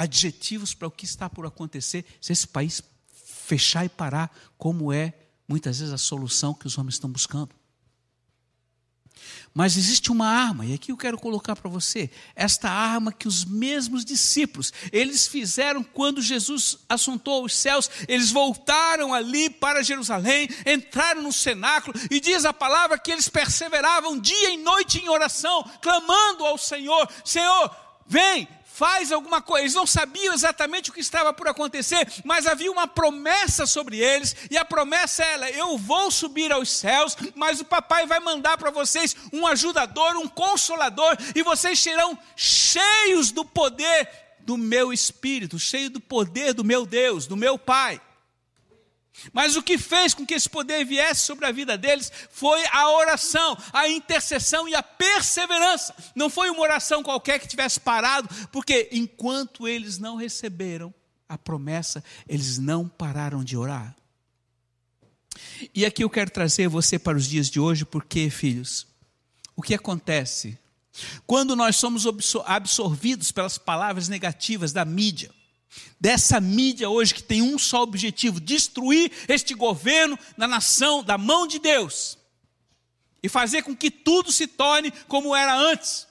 adjetivos 0.02 0.74
para 0.74 0.88
o 0.88 0.90
que 0.90 1.04
está 1.04 1.30
por 1.30 1.46
acontecer 1.46 2.04
se 2.20 2.32
esse 2.32 2.46
país 2.46 2.82
fechar 3.12 3.84
e 3.84 3.88
parar, 3.88 4.34
como 4.56 4.92
é 4.92 5.14
muitas 5.48 5.78
vezes 5.78 5.92
a 5.92 5.98
solução 5.98 6.54
que 6.54 6.66
os 6.66 6.78
homens 6.78 6.94
estão 6.94 7.10
buscando. 7.10 7.50
Mas 9.54 9.76
existe 9.76 10.10
uma 10.10 10.26
arma, 10.26 10.64
e 10.64 10.72
aqui 10.72 10.90
eu 10.90 10.96
quero 10.96 11.18
colocar 11.18 11.54
para 11.54 11.68
você, 11.68 12.10
esta 12.34 12.70
arma 12.70 13.12
que 13.12 13.28
os 13.28 13.44
mesmos 13.44 14.04
discípulos, 14.04 14.72
eles 14.90 15.26
fizeram 15.26 15.84
quando 15.84 16.22
Jesus 16.22 16.78
assuntou 16.88 17.44
os 17.44 17.54
céus, 17.54 17.90
eles 18.08 18.30
voltaram 18.30 19.12
ali 19.12 19.50
para 19.50 19.82
Jerusalém, 19.82 20.48
entraram 20.66 21.22
no 21.22 21.32
cenáculo, 21.32 21.94
e 22.10 22.18
diz 22.18 22.46
a 22.46 22.52
palavra 22.52 22.98
que 22.98 23.12
eles 23.12 23.28
perseveravam 23.28 24.18
dia 24.18 24.50
e 24.50 24.56
noite 24.56 24.98
em 24.98 25.08
oração, 25.10 25.62
clamando 25.82 26.46
ao 26.46 26.56
Senhor: 26.56 27.06
Senhor, 27.22 27.76
vem, 28.06 28.48
faz 28.82 29.12
alguma 29.12 29.40
coisa. 29.40 29.62
Eles 29.62 29.74
não 29.74 29.86
sabiam 29.86 30.34
exatamente 30.34 30.90
o 30.90 30.92
que 30.92 30.98
estava 30.98 31.32
por 31.32 31.46
acontecer, 31.46 32.04
mas 32.24 32.48
havia 32.48 32.72
uma 32.72 32.88
promessa 32.88 33.64
sobre 33.64 34.00
eles, 34.00 34.34
e 34.50 34.58
a 34.58 34.64
promessa 34.64 35.22
era: 35.22 35.48
eu 35.52 35.78
vou 35.78 36.10
subir 36.10 36.50
aos 36.50 36.68
céus, 36.68 37.16
mas 37.36 37.60
o 37.60 37.64
papai 37.64 38.08
vai 38.08 38.18
mandar 38.18 38.58
para 38.58 38.72
vocês 38.72 39.14
um 39.32 39.46
ajudador, 39.46 40.16
um 40.16 40.26
consolador, 40.26 41.16
e 41.32 41.44
vocês 41.44 41.78
serão 41.78 42.18
cheios 42.34 43.30
do 43.30 43.44
poder 43.44 44.08
do 44.40 44.58
meu 44.58 44.92
espírito, 44.92 45.60
cheios 45.60 45.90
do 45.90 46.00
poder 46.00 46.52
do 46.52 46.64
meu 46.64 46.84
Deus, 46.84 47.28
do 47.28 47.36
meu 47.36 47.56
Pai. 47.56 48.00
Mas 49.32 49.56
o 49.56 49.62
que 49.62 49.76
fez 49.76 50.14
com 50.14 50.26
que 50.26 50.34
esse 50.34 50.48
poder 50.48 50.84
viesse 50.84 51.22
sobre 51.22 51.46
a 51.46 51.52
vida 51.52 51.76
deles 51.76 52.10
foi 52.30 52.64
a 52.72 52.90
oração, 52.90 53.56
a 53.72 53.88
intercessão 53.88 54.68
e 54.68 54.74
a 54.74 54.82
perseverança. 54.82 55.94
Não 56.14 56.30
foi 56.30 56.50
uma 56.50 56.62
oração 56.62 57.02
qualquer 57.02 57.38
que 57.38 57.48
tivesse 57.48 57.78
parado, 57.78 58.28
porque 58.50 58.88
enquanto 58.92 59.68
eles 59.68 59.98
não 59.98 60.16
receberam 60.16 60.92
a 61.28 61.38
promessa, 61.38 62.02
eles 62.28 62.58
não 62.58 62.88
pararam 62.88 63.44
de 63.44 63.56
orar. 63.56 63.94
E 65.74 65.86
aqui 65.86 66.04
eu 66.04 66.10
quero 66.10 66.30
trazer 66.30 66.68
você 66.68 66.98
para 66.98 67.16
os 67.16 67.26
dias 67.26 67.48
de 67.48 67.60
hoje, 67.60 67.84
porque, 67.84 68.28
filhos, 68.28 68.86
o 69.56 69.62
que 69.62 69.74
acontece 69.74 70.58
quando 71.26 71.56
nós 71.56 71.76
somos 71.76 72.04
absorvidos 72.44 73.32
pelas 73.32 73.56
palavras 73.56 74.08
negativas 74.08 74.72
da 74.72 74.84
mídia? 74.84 75.30
Dessa 76.00 76.40
mídia 76.40 76.90
hoje 76.90 77.14
que 77.14 77.22
tem 77.22 77.42
um 77.42 77.58
só 77.58 77.82
objetivo: 77.82 78.40
destruir 78.40 79.10
este 79.28 79.54
governo 79.54 80.18
da 80.36 80.46
nação, 80.48 81.02
da 81.02 81.16
mão 81.16 81.46
de 81.46 81.58
Deus, 81.58 82.18
e 83.22 83.28
fazer 83.28 83.62
com 83.62 83.76
que 83.76 83.90
tudo 83.90 84.32
se 84.32 84.46
torne 84.46 84.90
como 85.08 85.34
era 85.34 85.54
antes. 85.54 86.06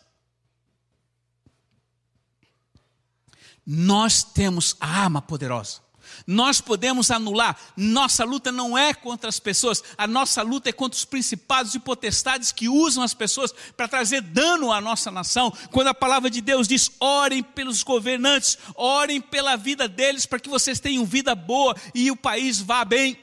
Nós 3.65 4.23
temos 4.23 4.75
a 4.79 4.87
arma 4.87 5.21
poderosa 5.21 5.90
nós 6.25 6.61
podemos 6.61 7.11
anular. 7.11 7.57
Nossa 7.75 8.23
luta 8.23 8.51
não 8.51 8.77
é 8.77 8.93
contra 8.93 9.29
as 9.29 9.39
pessoas, 9.39 9.83
a 9.97 10.07
nossa 10.07 10.41
luta 10.41 10.69
é 10.69 10.73
contra 10.73 10.97
os 10.97 11.05
principados 11.05 11.75
e 11.75 11.79
potestades 11.79 12.51
que 12.51 12.69
usam 12.69 13.03
as 13.03 13.13
pessoas 13.13 13.53
para 13.75 13.87
trazer 13.87 14.21
dano 14.21 14.71
à 14.71 14.79
nossa 14.81 15.11
nação. 15.11 15.51
Quando 15.71 15.87
a 15.87 15.93
palavra 15.93 16.29
de 16.29 16.41
Deus 16.41 16.67
diz: 16.67 16.91
orem 16.99 17.43
pelos 17.43 17.83
governantes, 17.83 18.57
orem 18.75 19.21
pela 19.21 19.55
vida 19.55 19.87
deles, 19.87 20.25
para 20.25 20.39
que 20.39 20.49
vocês 20.49 20.79
tenham 20.79 21.05
vida 21.05 21.35
boa 21.35 21.75
e 21.93 22.11
o 22.11 22.15
país 22.15 22.59
vá 22.59 22.83
bem. 22.85 23.17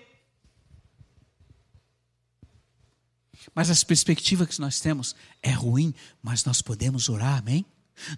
Mas 3.55 3.71
as 3.71 3.83
perspectivas 3.83 4.49
que 4.49 4.61
nós 4.61 4.78
temos 4.78 5.17
é 5.43 5.50
ruim, 5.50 5.95
mas 6.23 6.45
nós 6.45 6.62
podemos 6.62 7.09
orar, 7.09 7.38
amém? 7.38 7.64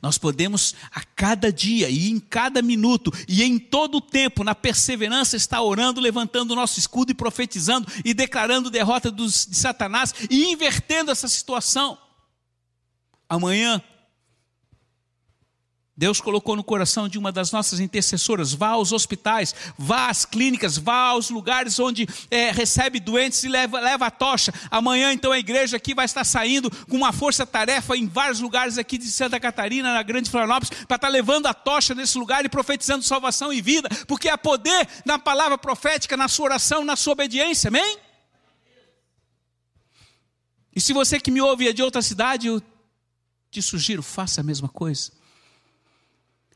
Nós 0.03 0.19
podemos 0.19 0.75
a 0.91 1.03
cada 1.03 1.53
dia 1.53 1.89
e 1.89 2.09
em 2.11 2.19
cada 2.19 2.63
minuto 2.63 3.13
e 3.29 3.43
em 3.43 3.59
todo 3.59 3.97
o 3.97 4.01
tempo, 4.01 4.45
na 4.45 4.55
perseverança, 4.55 5.37
estar 5.37 5.63
orando, 5.63 6.01
levantando 6.01 6.53
o 6.53 6.57
nosso 6.57 6.79
escudo 6.79 7.13
e 7.13 7.15
profetizando 7.15 7.91
e 8.05 8.15
declarando 8.15 8.71
derrota 8.71 9.11
dos, 9.11 9.47
de 9.47 9.57
Satanás 9.57 10.15
e 10.31 10.51
invertendo 10.51 11.11
essa 11.11 11.29
situação. 11.29 11.99
Amanhã, 13.29 13.83
Deus 16.01 16.19
colocou 16.19 16.57
no 16.57 16.65
coração 16.65 17.07
de 17.07 17.19
uma 17.19 17.31
das 17.31 17.53
nossas 17.53 17.79
intercessoras: 17.79 18.55
vá 18.55 18.69
aos 18.69 18.91
hospitais, 18.91 19.55
vá 19.77 20.09
às 20.09 20.25
clínicas, 20.25 20.79
vá 20.79 21.09
aos 21.09 21.29
lugares 21.29 21.79
onde 21.79 22.09
é, 22.31 22.51
recebe 22.51 22.99
doentes 22.99 23.45
e 23.45 23.51
leva, 23.51 23.79
leva 23.79 24.07
a 24.07 24.11
tocha. 24.11 24.51
Amanhã, 24.71 25.13
então, 25.13 25.31
a 25.31 25.39
igreja 25.39 25.77
aqui 25.77 25.95
vai 25.95 26.07
estar 26.07 26.25
saindo 26.25 26.71
com 26.87 26.97
uma 26.97 27.13
força-tarefa 27.13 27.95
em 27.99 28.07
vários 28.07 28.41
lugares 28.41 28.79
aqui 28.79 28.97
de 28.97 29.11
Santa 29.11 29.39
Catarina, 29.39 29.93
na 29.93 30.03
Grande 30.03 30.31
Florianópolis, 30.31 30.71
para 30.89 30.95
estar 30.95 31.09
levando 31.11 31.45
a 31.45 31.53
tocha 31.53 31.95
nesse 31.95 32.17
lugar 32.17 32.47
e 32.47 32.49
profetizando 32.49 33.05
salvação 33.05 33.53
e 33.53 33.61
vida, 33.61 33.87
porque 34.09 34.31
há 34.31 34.39
poder 34.39 34.89
na 35.05 35.19
palavra 35.19 35.59
profética, 35.59 36.17
na 36.17 36.29
sua 36.29 36.47
oração, 36.47 36.83
na 36.83 36.97
sua 36.97 37.13
obediência, 37.13 37.69
amém? 37.69 37.99
E 40.75 40.81
se 40.81 40.95
você 40.95 41.21
que 41.21 41.31
me 41.31 41.43
ouve 41.43 41.69
é 41.69 41.75
de 41.75 41.83
outra 41.83 42.01
cidade, 42.01 42.47
eu 42.47 42.63
te 43.51 43.61
sugiro, 43.61 44.03
faça 44.03 44.41
a 44.41 44.45
mesma 44.45 44.71
coisa. 44.71 45.20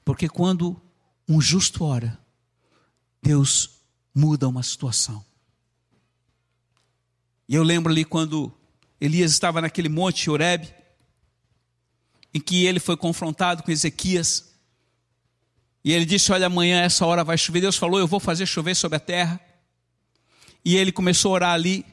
Porque 0.04 0.28
quando 0.28 0.80
um 1.28 1.40
justo 1.40 1.84
ora, 1.84 2.18
Deus 3.22 3.80
muda 4.14 4.46
uma 4.46 4.62
situação. 4.62 5.24
E 7.48 7.54
eu 7.54 7.62
lembro 7.62 7.90
ali 7.90 8.04
quando 8.04 8.52
Elias 9.00 9.32
estava 9.32 9.60
naquele 9.60 9.88
monte 9.88 10.30
Horeb, 10.30 10.72
em 12.32 12.40
que 12.40 12.66
ele 12.66 12.80
foi 12.80 12.96
confrontado 12.96 13.62
com 13.62 13.70
Ezequias, 13.70 14.52
e 15.82 15.92
ele 15.92 16.04
disse: 16.04 16.32
Olha, 16.32 16.46
amanhã 16.46 16.80
essa 16.82 17.04
hora 17.04 17.22
vai 17.22 17.36
chover. 17.36 17.60
Deus 17.60 17.76
falou: 17.76 17.98
Eu 17.98 18.06
vou 18.06 18.20
fazer 18.20 18.46
chover 18.46 18.74
sobre 18.74 18.96
a 18.96 19.00
terra. 19.00 19.38
E 20.64 20.76
ele 20.76 20.90
começou 20.90 21.32
a 21.32 21.34
orar 21.34 21.52
ali, 21.52 21.84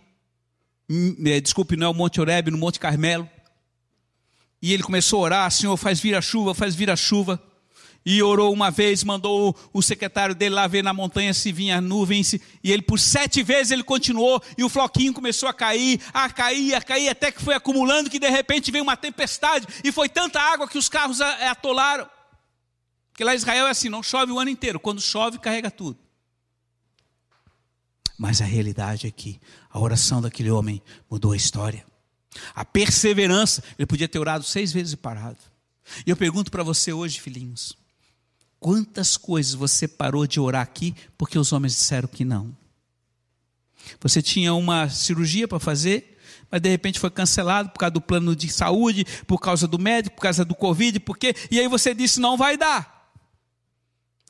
hum, 0.90 1.16
é, 1.26 1.42
desculpe, 1.42 1.76
não 1.76 1.88
é 1.88 1.90
o 1.90 1.94
Monte 1.94 2.22
Horeb, 2.22 2.50
no 2.50 2.58
Monte 2.58 2.80
Carmelo. 2.80 3.30
E 4.62 4.74
ele 4.74 4.84
começou 4.84 5.20
a 5.20 5.24
orar: 5.24 5.52
Senhor, 5.52 5.76
faz 5.76 6.00
vir 6.00 6.16
a 6.16 6.22
chuva, 6.22 6.54
faz 6.54 6.74
vir 6.74 6.90
a 6.90 6.96
chuva 6.96 7.42
e 8.06 8.22
orou 8.22 8.52
uma 8.52 8.72
vez, 8.72 9.04
mandou 9.04 9.56
o 9.72 9.82
secretário 9.82 10.34
dele 10.34 10.56
lá 10.56 10.68
ver 10.68 10.84
na 10.84 10.94
montanha 10.94 11.34
se 11.34 11.52
vinha 11.52 11.80
nuvens, 11.80 12.34
e 12.34 12.72
ele 12.72 12.82
por 12.82 13.00
sete 13.00 13.44
vezes 13.44 13.72
ele 13.72 13.84
continuou, 13.84 14.42
e 14.58 14.64
o 14.64 14.70
floquinho 14.70 15.14
começou 15.14 15.48
a 15.48 15.54
cair, 15.54 16.02
a 16.14 16.30
cair, 16.30 16.74
a 16.74 16.82
cair, 16.82 17.10
até 17.10 17.32
que 17.32 17.42
foi 17.42 17.54
acumulando, 17.54 18.10
que 18.10 18.20
de 18.20 18.30
repente 18.30 18.72
veio 18.72 18.84
uma 18.84 18.98
tempestade, 18.98 19.68
e 19.84 19.92
foi 19.92 20.10
tanta 20.10 20.42
água 20.42 20.68
que 20.68 20.78
os 20.78 20.90
carros 20.90 21.22
atolaram. 21.22 22.10
Porque 23.12 23.24
lá 23.24 23.34
em 23.34 23.38
Israel 23.38 23.68
é 23.68 23.70
assim, 23.70 23.90
não 23.90 24.02
chove 24.02 24.32
o 24.32 24.40
ano 24.40 24.50
inteiro, 24.50 24.80
quando 24.80 25.02
chove 25.02 25.38
carrega 25.38 25.70
tudo. 25.70 26.00
Mas 28.18 28.42
a 28.42 28.46
realidade 28.46 29.08
é 29.08 29.12
que 29.12 29.40
a 29.70 29.80
oração 29.80 30.22
daquele 30.22 30.52
homem 30.52 30.82
mudou 31.10 31.32
a 31.32 31.36
história. 31.36 31.86
A 32.56 32.64
perseverança, 32.64 33.64
ele 33.78 33.86
podia 33.86 34.08
ter 34.08 34.20
orado 34.20 34.44
seis 34.44 34.72
vezes 34.72 34.94
e 34.94 34.98
parado. 34.98 35.40
E 36.06 36.10
eu 36.10 36.16
pergunto 36.16 36.52
para 36.52 36.64
você 36.64 36.94
hoje, 36.94 37.20
filhinhos, 37.20 37.76
Quantas 38.62 39.18
coisas 39.18 39.56
você 39.56 39.88
parou 39.88 40.28
de 40.28 40.40
orar 40.40 40.62
aqui 40.62 40.94
porque 41.18 41.40
os 41.40 41.52
homens 41.52 41.74
disseram 41.74 42.08
que 42.08 42.24
não? 42.24 42.56
Você 44.00 44.22
tinha 44.22 44.54
uma 44.54 44.88
cirurgia 44.88 45.48
para 45.48 45.60
fazer, 45.60 46.20
mas 46.48 46.62
de 46.62 46.70
repente 46.70 47.00
foi 47.00 47.10
cancelado 47.10 47.72
por 47.72 47.80
causa 47.80 47.92
do 47.92 48.00
plano 48.00 48.36
de 48.36 48.48
saúde, 48.54 49.04
por 49.26 49.40
causa 49.40 49.68
do 49.68 49.80
médico, 49.80 50.16
por 50.16 50.22
causa 50.22 50.46
do 50.46 50.54
Covid, 50.54 51.00
porque 51.00 51.36
e 51.50 51.60
aí 51.60 51.68
você 51.68 51.96
disse 51.96 52.20
não 52.20 52.38
vai 52.38 52.56
dar. 52.56 53.12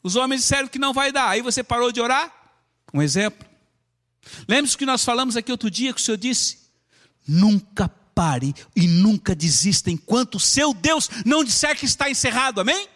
Os 0.01 0.15
homens 0.15 0.43
disseram 0.43 0.69
que 0.69 0.79
não 0.79 0.93
vai 0.93 1.11
dar, 1.11 1.27
aí 1.27 1.41
você 1.41 1.61
parou 1.61 1.91
de 1.91 2.00
orar? 2.00 2.33
Um 2.93 3.01
exemplo. 3.01 3.45
Lembre-se 4.47 4.77
que 4.77 4.85
nós 4.85 5.03
falamos 5.03 5.35
aqui 5.35 5.51
outro 5.51 5.69
dia 5.69 5.93
que 5.93 6.00
o 6.00 6.03
Senhor 6.03 6.15
disse: 6.15 6.69
nunca 7.27 7.89
pare 8.15 8.55
e 8.73 8.88
nunca 8.88 9.35
desista 9.35 9.91
enquanto 9.91 10.35
o 10.35 10.39
seu 10.39 10.73
Deus 10.73 11.09
não 11.25 11.43
disser 11.43 11.77
que 11.77 11.85
está 11.85 12.09
encerrado, 12.09 12.61
amém? 12.61 12.88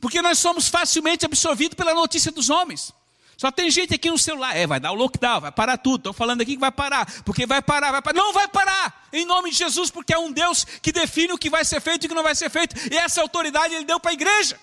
Porque 0.00 0.22
nós 0.22 0.38
somos 0.38 0.68
facilmente 0.68 1.24
absorvidos 1.24 1.76
pela 1.76 1.94
notícia 1.94 2.30
dos 2.30 2.50
homens. 2.50 2.92
Só 3.36 3.52
tem 3.52 3.70
gente 3.70 3.94
aqui 3.94 4.10
no 4.10 4.18
celular, 4.18 4.56
é, 4.56 4.66
vai 4.66 4.80
dar 4.80 4.90
o 4.90 4.96
lockdown, 4.96 5.40
vai 5.40 5.52
parar 5.52 5.78
tudo. 5.78 5.98
Estou 5.98 6.12
falando 6.12 6.40
aqui 6.40 6.54
que 6.54 6.60
vai 6.60 6.72
parar, 6.72 7.06
porque 7.22 7.46
vai 7.46 7.62
parar, 7.62 7.92
vai 7.92 8.02
parar. 8.02 8.18
Não 8.18 8.32
vai 8.32 8.48
parar, 8.48 9.08
em 9.12 9.24
nome 9.24 9.50
de 9.50 9.56
Jesus, 9.56 9.90
porque 9.90 10.12
é 10.12 10.18
um 10.18 10.32
Deus 10.32 10.64
que 10.82 10.90
define 10.90 11.32
o 11.32 11.38
que 11.38 11.48
vai 11.48 11.64
ser 11.64 11.80
feito 11.80 12.02
e 12.02 12.06
o 12.06 12.08
que 12.08 12.14
não 12.16 12.24
vai 12.24 12.34
ser 12.34 12.50
feito. 12.50 12.74
E 12.92 12.98
essa 12.98 13.22
autoridade 13.22 13.74
ele 13.74 13.84
deu 13.84 14.00
para 14.00 14.10
a 14.10 14.14
igreja. 14.14 14.58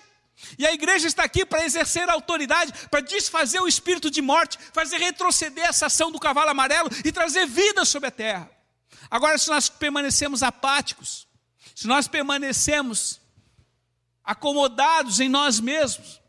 E 0.58 0.66
a 0.66 0.72
igreja 0.74 1.06
está 1.06 1.24
aqui 1.24 1.46
para 1.46 1.64
exercer 1.64 2.06
a 2.10 2.12
autoridade, 2.12 2.70
para 2.90 3.00
desfazer 3.00 3.60
o 3.60 3.66
espírito 3.66 4.10
de 4.10 4.20
morte, 4.20 4.58
fazer 4.74 4.98
retroceder 4.98 5.64
essa 5.64 5.86
ação 5.86 6.12
do 6.12 6.20
cavalo 6.20 6.50
amarelo 6.50 6.90
e 7.02 7.10
trazer 7.10 7.46
vida 7.46 7.82
sobre 7.86 8.08
a 8.08 8.12
terra. 8.12 8.50
Agora, 9.10 9.38
se 9.38 9.48
nós 9.48 9.70
permanecemos 9.70 10.42
apáticos, 10.42 11.26
se 11.74 11.86
nós 11.86 12.06
permanecemos 12.06 13.20
acomodados 14.26 15.20
em 15.20 15.28
nós 15.28 15.60
mesmos, 15.60 16.20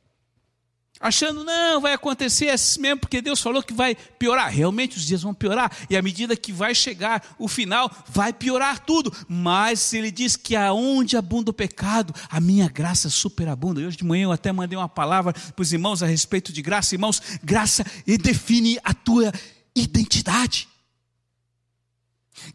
achando, 0.99 1.43
não, 1.43 1.81
vai 1.81 1.93
acontecer 1.93 2.49
assim 2.49 2.81
mesmo, 2.81 2.99
porque 2.99 3.21
Deus 3.21 3.41
falou 3.41 3.61
que 3.61 3.73
vai 3.73 3.95
piorar. 3.95 4.51
Realmente 4.51 4.97
os 4.97 5.05
dias 5.05 5.21
vão 5.21 5.33
piorar, 5.33 5.71
e 5.89 5.97
à 5.97 6.01
medida 6.01 6.35
que 6.35 6.51
vai 6.51 6.73
chegar 6.75 7.35
o 7.37 7.47
final, 7.47 7.91
vai 8.07 8.31
piorar 8.31 8.79
tudo. 8.79 9.11
Mas 9.27 9.93
Ele 9.93 10.11
diz 10.11 10.35
que 10.35 10.55
aonde 10.55 11.17
abunda 11.17 11.51
o 11.51 11.53
pecado, 11.53 12.13
a 12.29 12.39
minha 12.39 12.69
graça 12.69 13.09
superabunda. 13.09 13.81
E 13.81 13.85
hoje 13.85 13.97
de 13.97 14.05
manhã 14.05 14.25
eu 14.25 14.31
até 14.31 14.51
mandei 14.51 14.77
uma 14.77 14.89
palavra 14.89 15.33
para 15.33 15.61
os 15.61 15.73
irmãos 15.73 16.03
a 16.03 16.05
respeito 16.05 16.53
de 16.53 16.61
graça. 16.61 16.95
Irmãos, 16.95 17.21
graça 17.43 17.85
define 18.05 18.79
a 18.83 18.93
tua 18.93 19.31
identidade. 19.75 20.67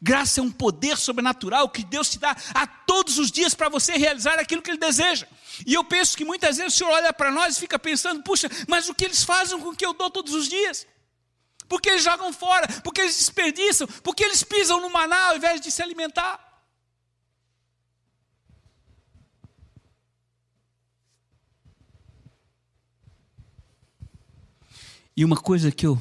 Graça 0.01 0.41
é 0.41 0.43
um 0.43 0.51
poder 0.51 0.97
sobrenatural 0.97 1.69
que 1.69 1.85
Deus 1.85 2.09
te 2.09 2.19
dá 2.19 2.37
a 2.55 2.67
todos 2.67 3.19
os 3.19 3.31
dias 3.31 3.55
para 3.55 3.69
você 3.69 3.97
realizar 3.97 4.39
aquilo 4.39 4.63
que 4.63 4.71
Ele 4.71 4.79
deseja. 4.79 5.27
E 5.67 5.75
eu 5.75 5.85
penso 5.85 6.17
que 6.17 6.25
muitas 6.25 6.57
vezes 6.57 6.75
o 6.75 6.79
Senhor 6.79 6.91
olha 6.91 7.13
para 7.13 7.31
nós 7.31 7.57
e 7.57 7.61
fica 7.61 7.79
pensando: 7.79 8.23
puxa, 8.23 8.49
mas 8.69 8.89
o 8.89 8.95
que 8.95 9.05
eles 9.05 9.25
fazem 9.25 9.59
com 9.59 9.71
o 9.71 9.77
que 9.77 9.85
eu 9.85 9.93
dou 9.95 10.11
todos 10.11 10.35
os 10.35 10.49
dias? 10.49 10.87
Porque 11.69 11.89
eles 11.89 12.05
jogam 12.05 12.33
fora, 12.33 12.67
porque 12.83 13.01
eles 13.01 13.17
desperdiçam, 13.17 13.87
porque 14.03 14.25
eles 14.25 14.43
pisam 14.43 14.81
no 14.81 14.91
maná 14.91 15.29
ao 15.29 15.37
invés 15.37 15.61
de 15.61 15.71
se 15.71 15.83
alimentar. 15.83 16.53
E 25.17 25.25
uma 25.25 25.37
coisa 25.37 25.71
que 25.71 25.87
eu 25.87 26.01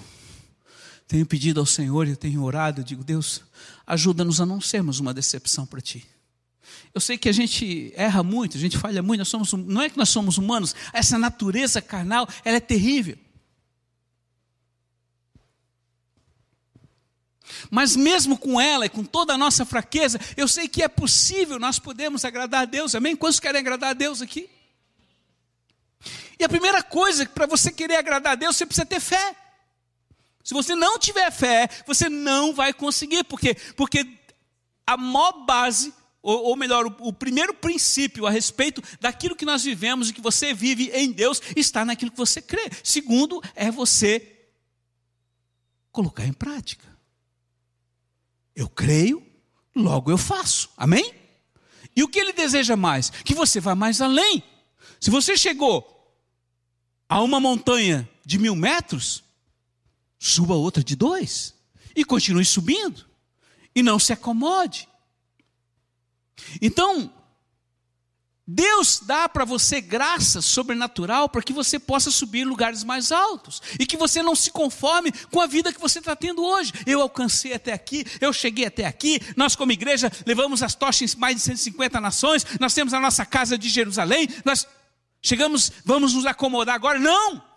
tenho 1.07 1.25
pedido 1.25 1.59
ao 1.59 1.65
Senhor, 1.65 2.07
eu 2.07 2.15
tenho 2.15 2.41
orado, 2.43 2.79
eu 2.79 2.85
digo, 2.85 3.03
Deus, 3.03 3.43
ajuda-nos 3.85 4.39
a 4.41 4.45
não 4.45 4.61
sermos 4.61 4.99
uma 4.99 5.13
decepção 5.13 5.65
para 5.65 5.81
Ti. 5.81 6.05
Eu 6.93 7.01
sei 7.01 7.17
que 7.17 7.29
a 7.29 7.31
gente 7.31 7.93
erra 7.95 8.23
muito, 8.23 8.57
a 8.57 8.59
gente 8.59 8.77
falha 8.77 9.01
muito, 9.01 9.19
nós 9.19 9.27
somos, 9.27 9.53
não 9.53 9.81
é 9.81 9.89
que 9.89 9.97
nós 9.97 10.09
somos 10.09 10.37
humanos, 10.37 10.75
essa 10.93 11.17
natureza 11.17 11.81
carnal, 11.81 12.27
ela 12.43 12.57
é 12.57 12.59
terrível. 12.59 13.17
Mas 17.69 17.95
mesmo 17.95 18.37
com 18.37 18.59
ela 18.59 18.85
e 18.85 18.89
com 18.89 19.03
toda 19.03 19.33
a 19.33 19.37
nossa 19.37 19.65
fraqueza, 19.65 20.19
eu 20.35 20.47
sei 20.47 20.67
que 20.67 20.83
é 20.83 20.87
possível 20.87 21.59
nós 21.59 21.79
podemos 21.79 22.25
agradar 22.25 22.63
a 22.63 22.65
Deus, 22.65 22.95
amém? 22.95 23.15
Quantos 23.15 23.39
querem 23.39 23.59
agradar 23.59 23.91
a 23.91 23.93
Deus 23.93 24.21
aqui? 24.21 24.49
E 26.39 26.43
a 26.43 26.49
primeira 26.49 26.81
coisa, 26.81 27.25
para 27.25 27.45
você 27.45 27.71
querer 27.71 27.95
agradar 27.95 28.33
a 28.33 28.35
Deus, 28.35 28.55
você 28.55 28.65
precisa 28.65 28.85
ter 28.85 28.99
fé. 28.99 29.35
Se 30.43 30.53
você 30.53 30.75
não 30.75 30.97
tiver 30.97 31.31
fé, 31.31 31.69
você 31.85 32.09
não 32.09 32.53
vai 32.53 32.73
conseguir. 32.73 33.23
Por 33.23 33.39
quê? 33.39 33.55
Porque 33.75 34.05
a 34.85 34.97
maior 34.97 35.45
base, 35.45 35.93
ou, 36.21 36.45
ou 36.45 36.55
melhor, 36.55 36.85
o, 36.85 36.95
o, 37.07 37.13
primeiro 37.13 37.53
princípio 37.53 38.25
a 38.25 38.31
respeito 38.31 38.81
daquilo 38.99 39.35
que 39.35 39.45
nós 39.45 39.63
vivemos 39.63 40.09
e 40.09 40.13
que 40.13 40.21
você 40.21 40.53
vive 40.53 40.89
em 40.93 41.11
Deus 41.11 41.41
está 41.55 41.85
naquilo 41.85 42.11
que 42.11 42.17
você 42.17 42.41
crê. 42.41 42.69
Segundo, 42.83 43.41
é 43.55 43.69
você 43.71 44.49
colocar 45.91 46.25
em 46.25 46.33
prática. 46.33 46.85
Eu 48.55 48.67
creio, 48.67 49.25
logo 49.75 50.11
eu 50.11 50.17
faço. 50.17 50.69
Amém? 50.75 51.13
E 51.95 52.03
o 52.03 52.07
que 52.07 52.19
ele 52.19 52.33
deseja 52.33 52.75
mais? 52.75 53.09
Que 53.09 53.33
você 53.33 53.59
vá 53.59 53.75
mais 53.75 54.01
além. 54.01 54.43
Se 54.99 55.09
você 55.09 55.35
chegou 55.35 55.87
a 57.07 57.21
uma 57.21 57.39
montanha 57.39 58.07
de 58.25 58.37
mil 58.37 58.55
metros, 58.55 59.23
suba 60.23 60.53
outra 60.53 60.83
de 60.83 60.95
dois 60.95 61.55
e 61.95 62.05
continue 62.05 62.45
subindo 62.45 63.07
e 63.73 63.81
não 63.81 63.97
se 63.97 64.13
acomode. 64.13 64.87
Então, 66.61 67.11
Deus 68.45 69.01
dá 69.03 69.27
para 69.27 69.45
você 69.45 69.81
graça 69.81 70.39
sobrenatural 70.39 71.27
para 71.27 71.41
que 71.41 71.51
você 71.51 71.79
possa 71.79 72.11
subir 72.11 72.45
lugares 72.45 72.83
mais 72.83 73.11
altos 73.11 73.63
e 73.79 73.85
que 73.85 73.97
você 73.97 74.21
não 74.21 74.35
se 74.35 74.51
conforme 74.51 75.11
com 75.31 75.41
a 75.41 75.47
vida 75.47 75.73
que 75.73 75.81
você 75.81 75.97
está 75.97 76.15
tendo 76.15 76.43
hoje. 76.43 76.71
Eu 76.85 77.01
alcancei 77.01 77.53
até 77.53 77.73
aqui, 77.73 78.05
eu 78.19 78.31
cheguei 78.31 78.65
até 78.65 78.85
aqui. 78.85 79.19
Nós, 79.35 79.55
como 79.55 79.71
igreja, 79.71 80.11
levamos 80.25 80.61
as 80.61 80.75
tochas 80.75 81.15
em 81.15 81.17
mais 81.17 81.35
de 81.35 81.41
150 81.41 81.99
nações. 81.99 82.45
Nós 82.59 82.75
temos 82.75 82.93
a 82.93 82.99
nossa 82.99 83.25
casa 83.25 83.57
de 83.57 83.69
Jerusalém. 83.69 84.27
Nós 84.45 84.67
chegamos, 85.19 85.71
vamos 85.83 86.13
nos 86.13 86.27
acomodar 86.27 86.75
agora? 86.75 86.99
Não! 86.99 87.50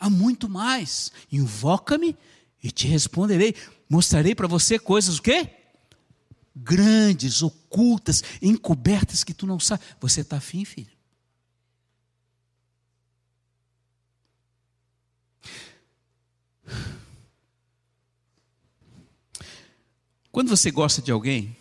Há 0.00 0.10
muito 0.10 0.48
mais. 0.48 1.12
Invoca-me 1.30 2.16
e 2.62 2.70
te 2.72 2.88
responderei. 2.88 3.54
Mostrarei 3.88 4.34
para 4.34 4.48
você 4.48 4.78
coisas 4.78 5.18
o 5.18 5.22
quê? 5.22 5.60
grandes, 6.54 7.42
ocultas, 7.42 8.22
encobertas 8.42 9.24
que 9.24 9.34
tu 9.34 9.46
não 9.46 9.58
sabe. 9.58 9.82
Você 10.00 10.20
está 10.20 10.36
afim, 10.36 10.64
filho? 10.64 10.90
Quando 20.30 20.48
você 20.48 20.70
gosta 20.70 21.02
de 21.02 21.10
alguém, 21.10 21.56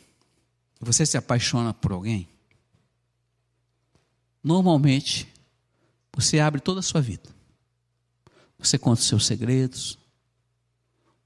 você 0.79 1.03
se 1.05 1.17
apaixona 1.17 1.73
por 1.73 1.91
alguém, 1.91 2.29
normalmente 4.43 5.27
você 6.13 6.39
abre 6.39 6.61
toda 6.61 6.79
a 6.79 6.83
sua 6.83 7.01
vida. 7.01 7.38
Você 8.59 8.77
conta 8.77 9.01
os 9.01 9.07
seus 9.07 9.25
segredos. 9.25 9.97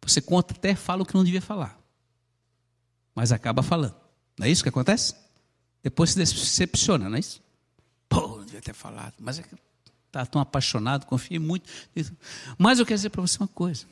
Você 0.02 0.22
conta 0.22 0.54
até 0.54 0.76
fala 0.76 1.02
o 1.02 1.06
que 1.06 1.16
não 1.16 1.24
devia 1.24 1.42
falar. 1.42 1.80
Mas 3.16 3.32
acaba 3.32 3.64
falando. 3.64 3.96
Não 4.38 4.46
é 4.46 4.50
isso 4.50 4.64
que 4.64 4.70
acontece? 4.70 5.16
Depois 5.82 6.12
se 6.12 6.18
decepciona, 6.18 7.10
não 7.10 7.18
é 7.18 7.20
isso? 7.20 7.42
Pô, 8.08 8.38
não 8.38 8.46
devia 8.46 8.62
ter 8.62 8.74
falado. 8.74 9.16
Mas 9.20 9.40
é 9.40 9.44
que 9.44 9.56
está 10.08 10.26
tão 10.26 10.42
apaixonado, 10.42 11.06
confia 11.06 11.40
muito. 11.40 11.70
Mas 12.58 12.80
eu 12.80 12.86
quero 12.86 12.98
dizer 12.98 13.10
para 13.10 13.22
você 13.22 13.38
uma 13.40 13.48
coisa. 13.48 13.86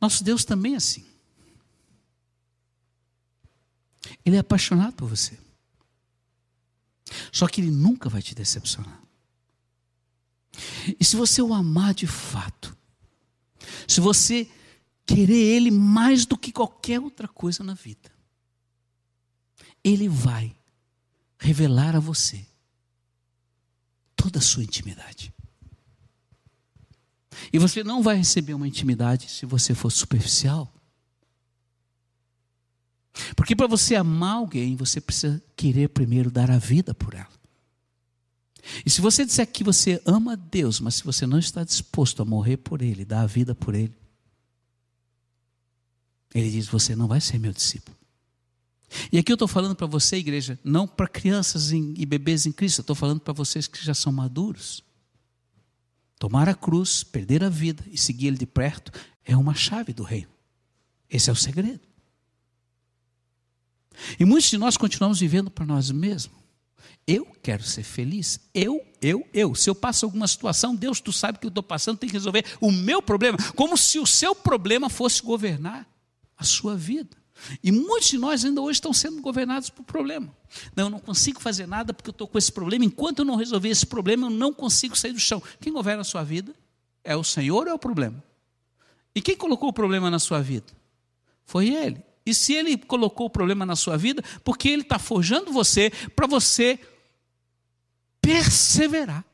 Nosso 0.00 0.24
Deus 0.24 0.44
também 0.44 0.74
é 0.74 0.76
assim. 0.76 1.04
Ele 4.24 4.36
é 4.36 4.40
apaixonado 4.40 4.94
por 4.94 5.08
você. 5.08 5.38
Só 7.30 7.46
que 7.46 7.60
ele 7.60 7.70
nunca 7.70 8.08
vai 8.08 8.22
te 8.22 8.34
decepcionar. 8.34 9.00
E 10.98 11.04
se 11.04 11.16
você 11.16 11.40
o 11.40 11.54
amar 11.54 11.94
de 11.94 12.06
fato, 12.06 12.76
se 13.86 14.00
você 14.00 14.48
querer 15.06 15.34
ele 15.34 15.70
mais 15.70 16.26
do 16.26 16.36
que 16.36 16.52
qualquer 16.52 17.00
outra 17.00 17.26
coisa 17.26 17.64
na 17.64 17.74
vida, 17.74 18.10
ele 19.82 20.08
vai 20.08 20.54
revelar 21.38 21.96
a 21.96 22.00
você 22.00 22.46
toda 24.14 24.38
a 24.38 24.42
sua 24.42 24.62
intimidade. 24.62 25.32
E 27.52 27.58
você 27.58 27.82
não 27.82 28.02
vai 28.02 28.16
receber 28.16 28.54
uma 28.54 28.68
intimidade 28.68 29.28
se 29.28 29.44
você 29.46 29.74
for 29.74 29.90
superficial. 29.90 30.72
Porque 33.36 33.56
para 33.56 33.66
você 33.66 33.94
amar 33.94 34.36
alguém, 34.36 34.76
você 34.76 35.00
precisa 35.00 35.42
querer 35.56 35.88
primeiro 35.88 36.30
dar 36.30 36.50
a 36.50 36.58
vida 36.58 36.94
por 36.94 37.14
ela. 37.14 37.41
E 38.86 38.90
se 38.90 39.00
você 39.00 39.24
disser 39.24 39.46
que 39.50 39.64
você 39.64 40.00
ama 40.06 40.36
Deus, 40.36 40.78
mas 40.78 40.96
se 40.96 41.04
você 41.04 41.26
não 41.26 41.38
está 41.38 41.64
disposto 41.64 42.22
a 42.22 42.24
morrer 42.24 42.58
por 42.58 42.80
Ele, 42.80 43.04
dar 43.04 43.22
a 43.22 43.26
vida 43.26 43.54
por 43.54 43.74
Ele, 43.74 43.94
Ele 46.34 46.50
diz: 46.50 46.66
Você 46.68 46.94
não 46.94 47.08
vai 47.08 47.20
ser 47.20 47.38
meu 47.38 47.52
discípulo. 47.52 47.96
E 49.10 49.18
aqui 49.18 49.32
eu 49.32 49.34
estou 49.34 49.48
falando 49.48 49.74
para 49.74 49.86
você, 49.86 50.16
igreja, 50.16 50.58
não 50.62 50.86
para 50.86 51.08
crianças 51.08 51.72
e 51.72 52.06
bebês 52.06 52.46
em 52.46 52.52
Cristo, 52.52 52.80
eu 52.80 52.82
estou 52.82 52.96
falando 52.96 53.20
para 53.20 53.32
vocês 53.32 53.66
que 53.66 53.82
já 53.84 53.94
são 53.94 54.12
maduros. 54.12 54.84
Tomar 56.18 56.48
a 56.48 56.54
cruz, 56.54 57.02
perder 57.02 57.42
a 57.42 57.48
vida 57.48 57.82
e 57.90 57.98
seguir 57.98 58.28
Ele 58.28 58.38
de 58.38 58.46
perto 58.46 58.92
é 59.24 59.36
uma 59.36 59.54
chave 59.54 59.92
do 59.92 60.02
reino. 60.02 60.30
Esse 61.10 61.30
é 61.30 61.32
o 61.32 61.36
segredo. 61.36 61.80
E 64.18 64.24
muitos 64.24 64.50
de 64.50 64.58
nós 64.58 64.76
continuamos 64.76 65.18
vivendo 65.18 65.50
para 65.50 65.66
nós 65.66 65.90
mesmos. 65.90 66.41
Eu 67.06 67.26
quero 67.42 67.62
ser 67.62 67.82
feliz. 67.82 68.38
Eu, 68.54 68.80
eu, 69.00 69.26
eu. 69.32 69.54
Se 69.54 69.68
eu 69.68 69.74
passo 69.74 70.04
alguma 70.04 70.26
situação, 70.28 70.74
Deus, 70.74 71.00
tu 71.00 71.12
sabe 71.12 71.38
que 71.38 71.46
eu 71.46 71.48
estou 71.48 71.62
passando, 71.62 71.98
tem 71.98 72.08
que 72.08 72.14
resolver 72.14 72.44
o 72.60 72.70
meu 72.70 73.02
problema. 73.02 73.36
Como 73.54 73.76
se 73.76 73.98
o 73.98 74.06
seu 74.06 74.34
problema 74.34 74.88
fosse 74.88 75.22
governar 75.22 75.86
a 76.36 76.44
sua 76.44 76.76
vida. 76.76 77.16
E 77.62 77.72
muitos 77.72 78.08
de 78.08 78.18
nós 78.18 78.44
ainda 78.44 78.60
hoje 78.60 78.76
estão 78.76 78.92
sendo 78.92 79.20
governados 79.20 79.68
por 79.70 79.84
problema. 79.84 80.34
Não, 80.76 80.84
eu 80.84 80.90
não 80.90 80.98
consigo 80.98 81.40
fazer 81.40 81.66
nada 81.66 81.92
porque 81.92 82.10
eu 82.10 82.12
estou 82.12 82.28
com 82.28 82.38
esse 82.38 82.52
problema. 82.52 82.84
Enquanto 82.84 83.20
eu 83.20 83.24
não 83.24 83.36
resolver 83.36 83.68
esse 83.68 83.86
problema, 83.86 84.26
eu 84.26 84.30
não 84.30 84.52
consigo 84.52 84.96
sair 84.96 85.12
do 85.12 85.18
chão. 85.18 85.42
Quem 85.60 85.72
governa 85.72 86.02
a 86.02 86.04
sua 86.04 86.22
vida? 86.22 86.54
É 87.02 87.16
o 87.16 87.24
Senhor 87.24 87.66
ou 87.66 87.72
é 87.72 87.74
o 87.74 87.78
problema? 87.78 88.22
E 89.14 89.20
quem 89.20 89.36
colocou 89.36 89.68
o 89.68 89.72
problema 89.72 90.10
na 90.10 90.18
sua 90.18 90.40
vida? 90.40 90.66
Foi 91.44 91.74
Ele. 91.74 92.02
E 92.24 92.34
se 92.34 92.52
Ele 92.52 92.76
colocou 92.76 93.26
o 93.26 93.30
problema 93.30 93.66
na 93.66 93.76
sua 93.76 93.96
vida, 93.96 94.22
porque 94.44 94.68
Ele 94.68 94.82
está 94.82 94.98
forjando 94.98 95.52
você 95.52 95.90
para 96.14 96.26
você 96.26 96.78
perseverar 98.20 99.24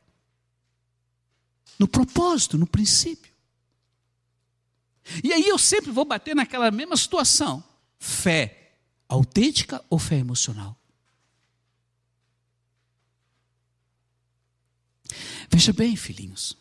no 1.79 1.87
propósito, 1.87 2.59
no 2.59 2.67
princípio. 2.67 3.33
E 5.23 5.33
aí 5.33 5.49
eu 5.49 5.59
sempre 5.59 5.91
vou 5.91 6.05
bater 6.05 6.35
naquela 6.35 6.71
mesma 6.71 6.97
situação: 6.97 7.63
fé 7.99 8.73
autêntica 9.09 9.85
ou 9.89 9.99
fé 9.99 10.17
emocional? 10.17 10.77
Veja 15.51 15.73
bem, 15.73 15.97
filhinhos, 15.97 16.57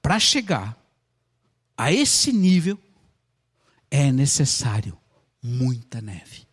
para 0.00 0.18
chegar 0.20 0.78
a 1.76 1.92
esse 1.92 2.32
nível 2.32 2.78
é 3.90 4.12
necessário 4.12 4.99
muita 5.42 6.00
neve. 6.00 6.48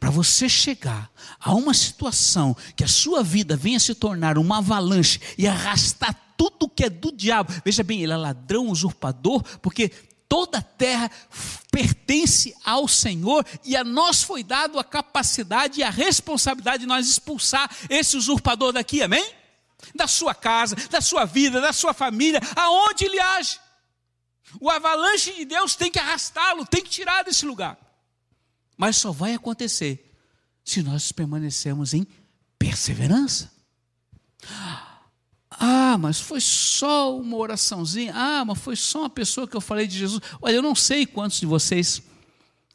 Para 0.00 0.10
você 0.10 0.48
chegar 0.48 1.10
a 1.38 1.54
uma 1.54 1.72
situação 1.72 2.56
que 2.76 2.82
a 2.82 2.88
sua 2.88 3.22
vida 3.22 3.56
venha 3.56 3.78
se 3.78 3.94
tornar 3.94 4.36
uma 4.36 4.58
avalanche 4.58 5.20
e 5.36 5.46
arrastar 5.46 6.14
tudo 6.36 6.68
que 6.68 6.84
é 6.84 6.90
do 6.90 7.12
diabo. 7.12 7.52
Veja 7.64 7.82
bem, 7.82 8.02
ele 8.02 8.12
é 8.12 8.16
ladrão, 8.16 8.68
usurpador, 8.68 9.42
porque 9.60 9.88
toda 10.28 10.58
a 10.58 10.62
terra 10.62 11.10
pertence 11.70 12.54
ao 12.64 12.86
Senhor 12.86 13.44
e 13.64 13.76
a 13.76 13.84
nós 13.84 14.22
foi 14.22 14.42
dado 14.42 14.78
a 14.78 14.84
capacidade 14.84 15.80
e 15.80 15.82
a 15.82 15.90
responsabilidade 15.90 16.80
de 16.80 16.86
nós 16.86 17.08
expulsar 17.08 17.70
esse 17.88 18.16
usurpador 18.16 18.72
daqui, 18.72 19.02
amém? 19.02 19.32
Da 19.94 20.06
sua 20.06 20.34
casa, 20.34 20.76
da 20.90 21.00
sua 21.00 21.24
vida, 21.24 21.60
da 21.60 21.72
sua 21.72 21.94
família, 21.94 22.40
aonde 22.56 23.04
ele 23.04 23.18
age. 23.18 23.58
O 24.60 24.70
avalanche 24.70 25.32
de 25.34 25.44
Deus 25.44 25.76
tem 25.76 25.90
que 25.90 25.98
arrastá-lo, 25.98 26.66
tem 26.66 26.82
que 26.82 26.90
tirar 26.90 27.22
desse 27.22 27.46
lugar. 27.46 27.78
Mas 28.78 28.96
só 28.96 29.12
vai 29.12 29.34
acontecer 29.34 30.14
se 30.64 30.82
nós 30.82 31.12
permanecermos 31.12 31.92
em 31.92 32.06
perseverança. 32.58 33.50
Ah, 35.50 35.98
mas 35.98 36.20
foi 36.20 36.40
só 36.40 37.18
uma 37.18 37.36
oraçãozinha. 37.36 38.12
Ah, 38.14 38.44
mas 38.44 38.58
foi 38.58 38.76
só 38.76 39.00
uma 39.00 39.10
pessoa 39.10 39.48
que 39.48 39.56
eu 39.56 39.60
falei 39.60 39.86
de 39.86 39.98
Jesus. 39.98 40.22
Olha, 40.40 40.54
eu 40.54 40.62
não 40.62 40.74
sei 40.74 41.04
quantos 41.04 41.40
de 41.40 41.46
vocês 41.46 42.00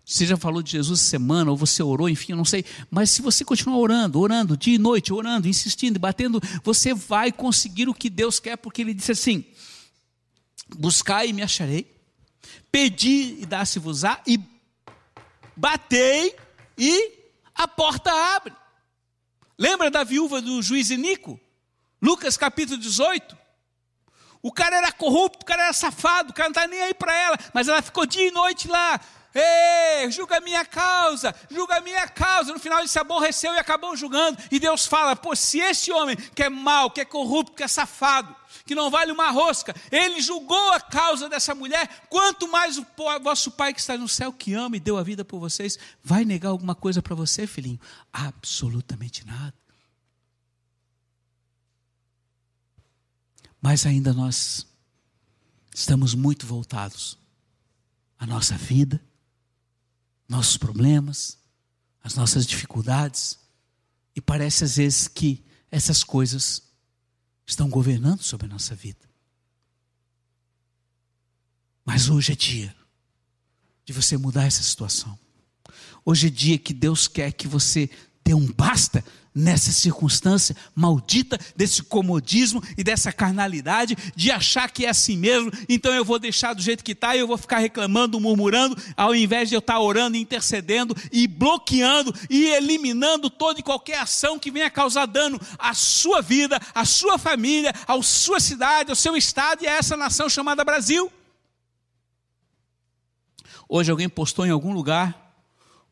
você 0.06 0.26
já 0.26 0.36
falou 0.36 0.62
de 0.62 0.72
Jesus 0.72 1.00
semana, 1.00 1.50
ou 1.50 1.56
você 1.56 1.82
orou, 1.82 2.10
enfim, 2.10 2.34
eu 2.34 2.38
não 2.38 2.44
sei. 2.44 2.66
Mas 2.92 3.10
se 3.10 3.22
você 3.22 3.46
continuar 3.46 3.78
orando, 3.78 4.20
orando, 4.20 4.58
dia 4.58 4.76
e 4.76 4.78
noite, 4.78 5.14
orando, 5.14 5.48
insistindo, 5.48 5.98
batendo, 5.98 6.42
você 6.62 6.94
vai 6.94 7.32
conseguir 7.32 7.88
o 7.88 7.94
que 7.94 8.10
Deus 8.10 8.38
quer, 8.38 8.58
porque 8.58 8.82
Ele 8.82 8.94
disse 8.94 9.14
assim: 9.14 9.46
buscai 10.76 11.30
e 11.30 11.34
me 11.34 11.42
acharei, 11.42 11.90
pedi 12.70 13.38
e 13.40 13.46
dá-se-vos-á, 13.46 14.22
e 14.28 14.38
batei 15.56 16.36
e 16.78 17.12
a 17.56 17.68
porta 17.68 18.12
abre. 18.36 18.54
Lembra 19.58 19.92
da 19.92 20.04
viúva 20.04 20.42
do 20.42 20.62
juiz 20.62 20.90
Inico? 20.90 21.40
Lucas 22.02 22.36
capítulo 22.36 22.78
18. 22.78 23.38
O 24.42 24.52
cara 24.52 24.76
era 24.76 24.92
corrupto, 24.92 25.44
o 25.44 25.46
cara 25.46 25.64
era 25.64 25.74
safado, 25.74 26.32
o 26.32 26.34
cara 26.34 26.50
não 26.50 26.54
está 26.54 26.68
nem 26.68 26.82
aí 26.82 26.94
para 26.94 27.14
ela, 27.18 27.38
mas 27.54 27.70
ela 27.70 27.82
ficou 27.82 28.06
dia 28.06 28.28
e 28.28 28.32
noite 28.32 28.68
lá. 28.68 29.00
Ei, 29.34 30.12
julga 30.12 30.38
a 30.38 30.42
minha 30.42 30.64
causa, 30.64 31.34
julga 31.50 31.78
a 31.78 31.82
minha 31.82 32.08
causa. 32.08 32.54
No 32.54 32.60
final 32.60 32.80
ele 32.80 32.88
se 32.88 33.00
aborreceu 33.00 33.54
e 33.54 33.58
acabou 33.58 33.96
julgando. 33.96 34.38
E 34.52 34.60
Deus 34.60 34.86
fala: 34.86 35.16
pô, 35.16 35.36
se 35.36 35.60
esse 35.60 35.92
homem 35.92 36.16
que 36.16 36.44
é 36.44 36.50
mau, 36.50 36.92
que 36.92 37.02
é 37.02 37.06
corrupto, 37.06 37.56
que 37.56 37.64
é 37.64 37.68
safado, 37.68 38.36
que 38.66 38.76
não 38.76 38.90
vale 38.90 39.12
uma 39.12 39.30
rosca, 39.30 39.76
ele 39.92 40.22
julgou 40.22 40.72
a 40.72 40.80
causa 40.80 41.28
dessa 41.28 41.54
mulher, 41.54 42.08
quanto 42.10 42.48
mais 42.48 42.78
o 42.78 42.86
vosso 43.22 43.52
Pai 43.52 43.74
que 43.74 43.80
está 43.80 43.98
no 43.98 44.08
céu, 44.08 44.32
que 44.32 44.54
ama 44.54 44.78
e 44.78 44.80
deu 44.80 44.98
a 44.98 45.04
vida 45.04 45.26
por 45.26 45.40
vocês, 45.40 45.78
vai 46.04 46.24
negar 46.24 46.50
alguma 46.50 46.74
coisa 46.74 47.02
para 47.02 47.16
você, 47.16 47.46
filhinho? 47.46 47.80
Absolutamente 48.12 49.26
nada. 49.26 49.54
Mas 53.62 53.86
ainda 53.86 54.14
nós 54.14 54.66
estamos 55.74 56.14
muito 56.14 56.46
voltados 56.46 57.18
à 58.20 58.26
nossa 58.26 58.58
vida, 58.58 59.02
nossos 60.28 60.58
problemas, 60.58 61.38
as 62.04 62.16
nossas 62.16 62.46
dificuldades, 62.46 63.40
e 64.16 64.22
parece 64.22 64.64
às 64.64 64.78
vezes 64.78 65.08
que 65.08 65.44
essas 65.72 66.04
coisas 66.04 66.63
estão 67.46 67.70
governando 67.70 68.22
sobre 68.22 68.46
a 68.46 68.50
nossa 68.50 68.76
vida. 68.76 69.10
Mas 71.86 72.10
hoje 72.10 72.32
é 72.32 72.36
dia 72.36 72.76
de 73.86 73.92
você 73.92 74.18
mudar 74.18 74.46
essa 74.46 74.64
situação. 74.64 75.18
Hoje 76.06 76.28
é 76.28 76.30
dia 76.30 76.58
que 76.58 76.74
Deus 76.74 77.08
quer 77.08 77.32
que 77.32 77.48
você 77.48 77.90
dê 78.24 78.34
um 78.34 78.46
basta 78.46 79.04
nessa 79.36 79.72
circunstância 79.72 80.56
maldita 80.76 81.40
desse 81.56 81.82
comodismo 81.82 82.62
e 82.78 82.84
dessa 82.84 83.12
carnalidade 83.12 83.98
de 84.16 84.30
achar 84.30 84.70
que 84.70 84.86
é 84.86 84.90
assim 84.90 85.18
mesmo, 85.18 85.52
então 85.68 85.92
eu 85.94 86.06
vou 86.06 86.20
deixar 86.20 86.54
do 86.54 86.62
jeito 86.62 86.84
que 86.84 86.92
está 86.92 87.16
e 87.16 87.20
eu 87.20 87.28
vou 87.28 87.38
ficar 87.38 87.58
reclamando, 87.58 88.20
murmurando, 88.20 88.78
ao 88.96 89.16
invés 89.16 89.50
de 89.50 89.56
eu 89.56 89.60
estar 89.60 89.80
orando, 89.80 90.18
intercedendo 90.18 90.96
e 91.12 91.28
bloqueando 91.28 92.14
e 92.30 92.46
eliminando 92.46 93.30
toda 93.30 93.60
e 93.60 93.64
qualquer 93.64 94.00
ação 94.00 94.38
que 94.38 94.52
venha 94.52 94.70
causar 94.70 95.08
dano 95.08 95.40
à 95.58 95.74
sua 95.74 96.22
vida, 96.22 96.60
à 96.76 96.86
sua 96.86 97.18
família, 97.18 97.74
à 97.88 98.02
sua 98.04 98.40
cidade, 98.40 98.92
ao 98.92 98.96
seu 98.96 99.18
estado 99.18 99.64
e 99.64 99.68
a 99.68 99.78
essa 99.78 99.98
nação 99.98 100.30
chamada 100.30 100.64
Brasil. 100.64 101.12
Hoje 103.68 103.90
alguém 103.90 104.08
postou 104.08 104.46
em 104.46 104.52
algum 104.52 104.72
lugar 104.72 105.23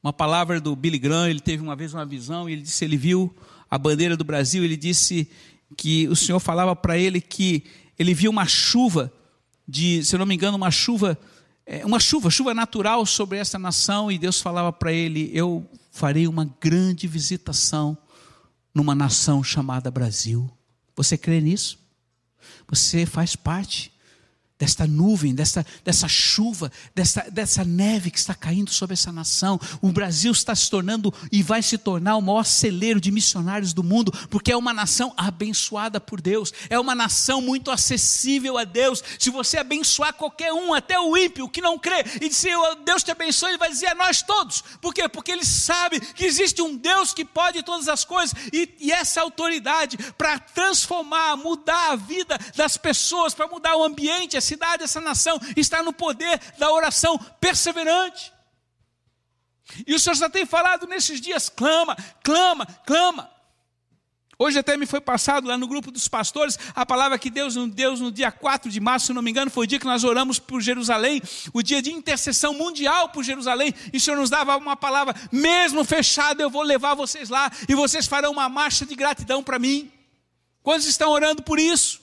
uma 0.03 0.11
palavra 0.11 0.59
do 0.59 0.75
Billy 0.75 0.97
Graham, 0.97 1.29
ele 1.29 1.39
teve 1.39 1.61
uma 1.61 1.75
vez 1.75 1.93
uma 1.93 2.05
visão 2.05 2.49
e 2.49 2.53
ele 2.53 2.61
disse, 2.63 2.83
ele 2.83 2.97
viu 2.97 3.33
a 3.69 3.77
bandeira 3.77 4.17
do 4.17 4.23
Brasil, 4.23 4.63
ele 4.63 4.75
disse 4.75 5.29
que 5.77 6.07
o 6.07 6.15
Senhor 6.15 6.39
falava 6.39 6.75
para 6.75 6.97
ele 6.97 7.21
que 7.21 7.63
ele 7.97 8.13
viu 8.13 8.31
uma 8.31 8.45
chuva 8.45 9.13
de, 9.67 10.03
se 10.03 10.17
não 10.17 10.25
me 10.25 10.35
engano, 10.35 10.57
uma 10.57 10.71
chuva, 10.71 11.17
é, 11.65 11.85
uma 11.85 11.99
chuva, 11.99 12.29
chuva 12.29 12.53
natural 12.53 13.05
sobre 13.05 13.37
essa 13.37 13.59
nação 13.59 14.11
e 14.11 14.17
Deus 14.17 14.41
falava 14.41 14.73
para 14.73 14.91
ele, 14.91 15.29
eu 15.33 15.69
farei 15.91 16.27
uma 16.27 16.45
grande 16.59 17.07
visitação 17.07 17.97
numa 18.73 18.95
nação 18.95 19.43
chamada 19.43 19.91
Brasil. 19.91 20.49
Você 20.95 21.17
crê 21.17 21.39
nisso? 21.39 21.79
Você 22.67 23.05
faz 23.05 23.35
parte 23.35 23.90
desta 24.61 24.85
nuvem, 24.85 25.33
dessa, 25.33 25.65
dessa 25.83 26.07
chuva, 26.07 26.71
dessa, 26.93 27.25
dessa 27.31 27.65
neve 27.65 28.11
que 28.11 28.19
está 28.19 28.35
caindo 28.35 28.69
sobre 28.69 28.93
essa 28.93 29.11
nação. 29.11 29.59
O 29.81 29.91
Brasil 29.91 30.31
está 30.31 30.53
se 30.53 30.69
tornando 30.69 31.11
e 31.31 31.41
vai 31.41 31.63
se 31.63 31.79
tornar 31.79 32.15
o 32.15 32.21
maior 32.21 32.45
celeiro 32.45 33.01
de 33.01 33.11
missionários 33.11 33.73
do 33.73 33.83
mundo, 33.83 34.11
porque 34.29 34.51
é 34.51 34.55
uma 34.55 34.71
nação 34.71 35.15
abençoada 35.17 35.99
por 35.99 36.21
Deus, 36.21 36.53
é 36.69 36.79
uma 36.79 36.93
nação 36.93 37.41
muito 37.41 37.71
acessível 37.71 38.55
a 38.55 38.63
Deus. 38.63 39.03
Se 39.17 39.31
você 39.31 39.57
abençoar 39.57 40.13
qualquer 40.13 40.53
um, 40.53 40.75
até 40.75 40.99
o 40.99 41.17
ímpio 41.17 41.49
que 41.49 41.59
não 41.59 41.79
crê, 41.79 42.05
e 42.21 42.29
dizer 42.29 42.55
Deus 42.85 43.01
te 43.01 43.09
abençoe, 43.09 43.49
ele 43.49 43.57
vai 43.57 43.71
dizer 43.71 43.87
a 43.87 43.95
nós 43.95 44.21
todos. 44.21 44.63
Por 44.79 44.93
quê? 44.93 45.09
Porque 45.09 45.31
ele 45.31 45.43
sabe 45.43 45.99
que 45.99 46.23
existe 46.23 46.61
um 46.61 46.77
Deus 46.77 47.15
que 47.15 47.25
pode 47.25 47.63
todas 47.63 47.87
as 47.87 48.05
coisas 48.05 48.35
e, 48.53 48.69
e 48.79 48.91
essa 48.91 49.21
autoridade 49.21 49.97
para 50.19 50.37
transformar, 50.37 51.35
mudar 51.35 51.93
a 51.93 51.95
vida 51.95 52.37
das 52.55 52.77
pessoas, 52.77 53.33
para 53.33 53.47
mudar 53.47 53.75
o 53.75 53.83
ambiente, 53.83 54.37
a 54.37 54.50
cidade, 54.51 54.83
essa 54.83 54.99
nação, 54.99 55.39
está 55.55 55.81
no 55.81 55.93
poder 55.93 56.39
da 56.57 56.71
oração 56.71 57.17
perseverante. 57.39 58.33
E 59.87 59.95
o 59.95 59.99
Senhor 59.99 60.15
já 60.15 60.29
tem 60.29 60.45
falado 60.45 60.85
nesses 60.87 61.21
dias: 61.21 61.47
clama, 61.49 61.95
clama, 62.23 62.65
clama. 62.85 63.29
Hoje 64.37 64.57
até 64.57 64.75
me 64.75 64.87
foi 64.87 64.99
passado 64.99 65.47
lá 65.47 65.55
no 65.55 65.67
grupo 65.67 65.91
dos 65.91 66.07
pastores 66.07 66.57
a 66.73 66.83
palavra 66.83 67.19
que 67.19 67.29
Deus 67.29 67.55
nos 67.55 67.69
deu 67.69 67.95
no 67.95 68.11
dia 68.11 68.31
4 68.31 68.71
de 68.71 68.79
março, 68.79 69.05
se 69.05 69.13
não 69.13 69.21
me 69.21 69.29
engano, 69.29 69.51
foi 69.51 69.65
o 69.65 69.67
dia 69.67 69.79
que 69.79 69.85
nós 69.85 70.03
oramos 70.03 70.39
por 70.39 70.59
Jerusalém, 70.59 71.21
o 71.53 71.61
dia 71.61 71.79
de 71.79 71.91
intercessão 71.91 72.51
mundial 72.55 73.09
por 73.09 73.23
Jerusalém, 73.23 73.71
e 73.93 73.97
o 73.97 74.01
Senhor 74.01 74.17
nos 74.17 74.31
dava 74.31 74.57
uma 74.57 74.75
palavra, 74.75 75.15
mesmo 75.31 75.83
fechado, 75.83 76.41
eu 76.41 76.49
vou 76.49 76.63
levar 76.63 76.95
vocês 76.95 77.29
lá, 77.29 77.51
e 77.69 77.75
vocês 77.75 78.07
farão 78.07 78.31
uma 78.31 78.49
marcha 78.49 78.83
de 78.83 78.95
gratidão 78.95 79.43
para 79.43 79.59
mim. 79.59 79.91
Quantos 80.63 80.87
estão 80.87 81.11
orando 81.11 81.43
por 81.43 81.59
isso? 81.59 82.00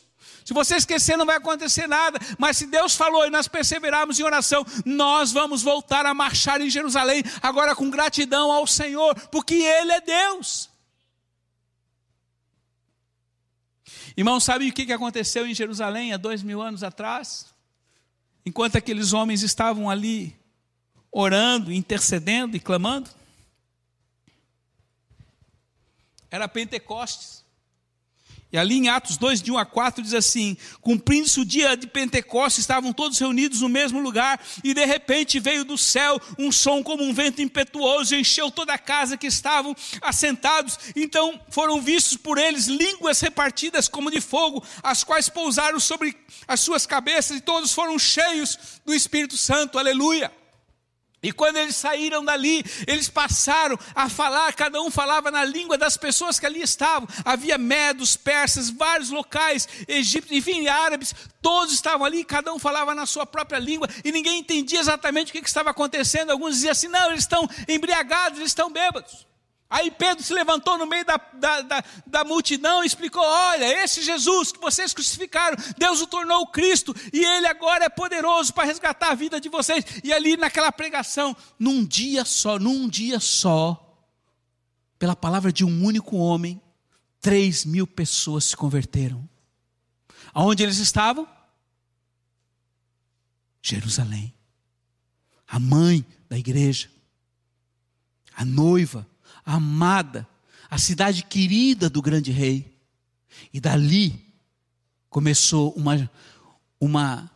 Se 0.48 0.54
você 0.54 0.76
esquecer, 0.76 1.14
não 1.14 1.26
vai 1.26 1.36
acontecer 1.36 1.86
nada. 1.86 2.18
Mas 2.38 2.56
se 2.56 2.66
Deus 2.66 2.96
falou 2.96 3.26
e 3.26 3.28
nós 3.28 3.46
perseverarmos 3.46 4.18
em 4.18 4.22
oração, 4.22 4.64
nós 4.82 5.30
vamos 5.30 5.60
voltar 5.60 6.06
a 6.06 6.14
marchar 6.14 6.58
em 6.62 6.70
Jerusalém, 6.70 7.22
agora 7.42 7.76
com 7.76 7.90
gratidão 7.90 8.50
ao 8.50 8.66
Senhor, 8.66 9.14
porque 9.28 9.56
Ele 9.56 9.92
é 9.92 10.00
Deus. 10.00 10.70
Irmão, 14.16 14.40
sabe 14.40 14.70
o 14.70 14.72
que 14.72 14.90
aconteceu 14.90 15.46
em 15.46 15.54
Jerusalém 15.54 16.14
há 16.14 16.16
dois 16.16 16.42
mil 16.42 16.62
anos 16.62 16.82
atrás? 16.82 17.44
Enquanto 18.42 18.76
aqueles 18.76 19.12
homens 19.12 19.42
estavam 19.42 19.90
ali 19.90 20.34
orando, 21.12 21.70
intercedendo 21.70 22.56
e 22.56 22.60
clamando? 22.60 23.10
Era 26.30 26.48
Pentecostes. 26.48 27.44
E 28.50 28.56
ali 28.56 28.76
em 28.76 28.88
Atos 28.88 29.18
2, 29.18 29.42
de 29.42 29.52
1 29.52 29.58
a 29.58 29.66
4, 29.66 30.02
diz 30.02 30.14
assim: 30.14 30.56
Cumprindo-se 30.80 31.38
o 31.38 31.44
dia 31.44 31.76
de 31.76 31.86
Pentecostes, 31.86 32.60
estavam 32.60 32.94
todos 32.94 33.18
reunidos 33.18 33.60
no 33.60 33.68
mesmo 33.68 34.00
lugar, 34.00 34.40
e 34.64 34.72
de 34.72 34.84
repente 34.86 35.38
veio 35.38 35.64
do 35.64 35.76
céu 35.76 36.18
um 36.38 36.50
som 36.50 36.82
como 36.82 37.04
um 37.04 37.12
vento 37.12 37.42
impetuoso, 37.42 38.14
e 38.14 38.20
encheu 38.20 38.50
toda 38.50 38.72
a 38.72 38.78
casa 38.78 39.18
que 39.18 39.26
estavam 39.26 39.76
assentados. 40.00 40.78
Então 40.96 41.38
foram 41.50 41.80
vistos 41.82 42.16
por 42.16 42.38
eles 42.38 42.66
línguas 42.66 43.20
repartidas 43.20 43.86
como 43.86 44.10
de 44.10 44.20
fogo, 44.20 44.64
as 44.82 45.04
quais 45.04 45.28
pousaram 45.28 45.78
sobre 45.78 46.16
as 46.46 46.60
suas 46.60 46.86
cabeças, 46.86 47.36
e 47.36 47.40
todos 47.42 47.72
foram 47.72 47.98
cheios 47.98 48.58
do 48.86 48.94
Espírito 48.94 49.36
Santo. 49.36 49.78
Aleluia. 49.78 50.32
E 51.20 51.32
quando 51.32 51.56
eles 51.56 51.74
saíram 51.74 52.24
dali, 52.24 52.64
eles 52.86 53.08
passaram 53.08 53.76
a 53.94 54.08
falar, 54.08 54.52
cada 54.52 54.80
um 54.80 54.90
falava 54.90 55.30
na 55.30 55.44
língua 55.44 55.76
das 55.76 55.96
pessoas 55.96 56.38
que 56.38 56.46
ali 56.46 56.62
estavam. 56.62 57.08
Havia 57.24 57.58
medos, 57.58 58.16
persas, 58.16 58.70
vários 58.70 59.10
locais, 59.10 59.68
egípcios, 59.88 60.38
enfim, 60.38 60.68
árabes, 60.68 61.14
todos 61.42 61.74
estavam 61.74 62.06
ali, 62.06 62.24
cada 62.24 62.52
um 62.52 62.58
falava 62.58 62.94
na 62.94 63.04
sua 63.04 63.26
própria 63.26 63.58
língua, 63.58 63.88
e 64.04 64.12
ninguém 64.12 64.38
entendia 64.38 64.78
exatamente 64.78 65.30
o 65.30 65.32
que 65.32 65.48
estava 65.48 65.70
acontecendo. 65.70 66.30
Alguns 66.30 66.54
diziam 66.54 66.72
assim: 66.72 66.88
não, 66.88 67.10
eles 67.10 67.20
estão 67.20 67.48
embriagados, 67.66 68.38
eles 68.38 68.50
estão 68.50 68.70
bêbados. 68.70 69.26
Aí 69.70 69.90
Pedro 69.90 70.24
se 70.24 70.32
levantou 70.32 70.78
no 70.78 70.86
meio 70.86 71.04
da, 71.04 71.20
da, 71.34 71.60
da, 71.60 71.84
da, 72.06 72.24
multidão 72.24 72.82
e 72.82 72.86
explicou: 72.86 73.22
Olha, 73.22 73.84
esse 73.84 74.02
Jesus 74.02 74.50
que 74.50 74.58
vocês 74.58 74.94
crucificaram, 74.94 75.58
Deus 75.76 76.00
o 76.00 76.06
tornou 76.06 76.46
Cristo, 76.46 76.94
e 77.12 77.22
ele 77.22 77.46
agora 77.46 77.84
é 77.84 77.88
poderoso 77.90 78.54
para 78.54 78.64
resgatar 78.64 79.10
a 79.10 79.14
vida 79.14 79.38
de 79.38 79.50
vocês. 79.50 79.84
E 80.02 80.10
ali 80.10 80.38
naquela 80.38 80.72
pregação, 80.72 81.36
num 81.58 81.84
dia 81.84 82.24
só, 82.24 82.58
num 82.58 82.88
dia 82.88 83.20
só, 83.20 83.84
pela 84.98 85.14
palavra 85.14 85.52
de 85.52 85.66
um 85.66 85.84
único 85.84 86.16
homem, 86.16 86.60
três 87.20 87.66
mil 87.66 87.86
pessoas 87.86 88.44
se 88.44 88.56
converteram. 88.56 89.28
Aonde 90.32 90.62
eles 90.62 90.78
estavam? 90.78 91.28
Jerusalém. 93.60 94.32
A 95.46 95.58
mãe 95.58 96.06
da 96.26 96.38
igreja, 96.38 96.90
a 98.34 98.46
noiva 98.46 99.06
amada, 99.48 100.28
a 100.70 100.76
cidade 100.76 101.24
querida 101.24 101.88
do 101.88 102.02
grande 102.02 102.30
rei. 102.30 102.78
E 103.52 103.58
dali 103.58 104.26
começou 105.08 105.72
uma, 105.72 106.10
uma 106.78 107.30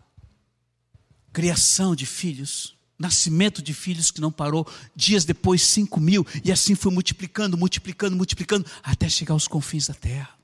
criação 1.33 1.97
de 1.97 2.05
filhos, 2.05 2.77
nascimento 2.99 3.63
de 3.63 3.73
filhos 3.73 4.11
que 4.11 4.21
não 4.21 4.31
parou, 4.31 4.71
dias 4.95 5.25
depois, 5.25 5.63
cinco 5.63 5.99
mil, 5.99 6.27
e 6.45 6.53
assim 6.53 6.75
foi 6.75 6.93
multiplicando, 6.93 7.57
multiplicando, 7.57 8.15
multiplicando, 8.15 8.67
até 8.83 9.09
chegar 9.09 9.33
aos 9.33 9.49
confins 9.49 9.87
da 9.87 9.95
terra. 9.95 10.39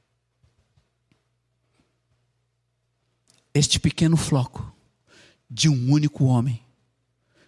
Este 3.53 3.79
pequeno 3.79 4.17
floco 4.17 4.75
de 5.51 5.69
um 5.69 5.93
único 5.93 6.25
homem 6.25 6.63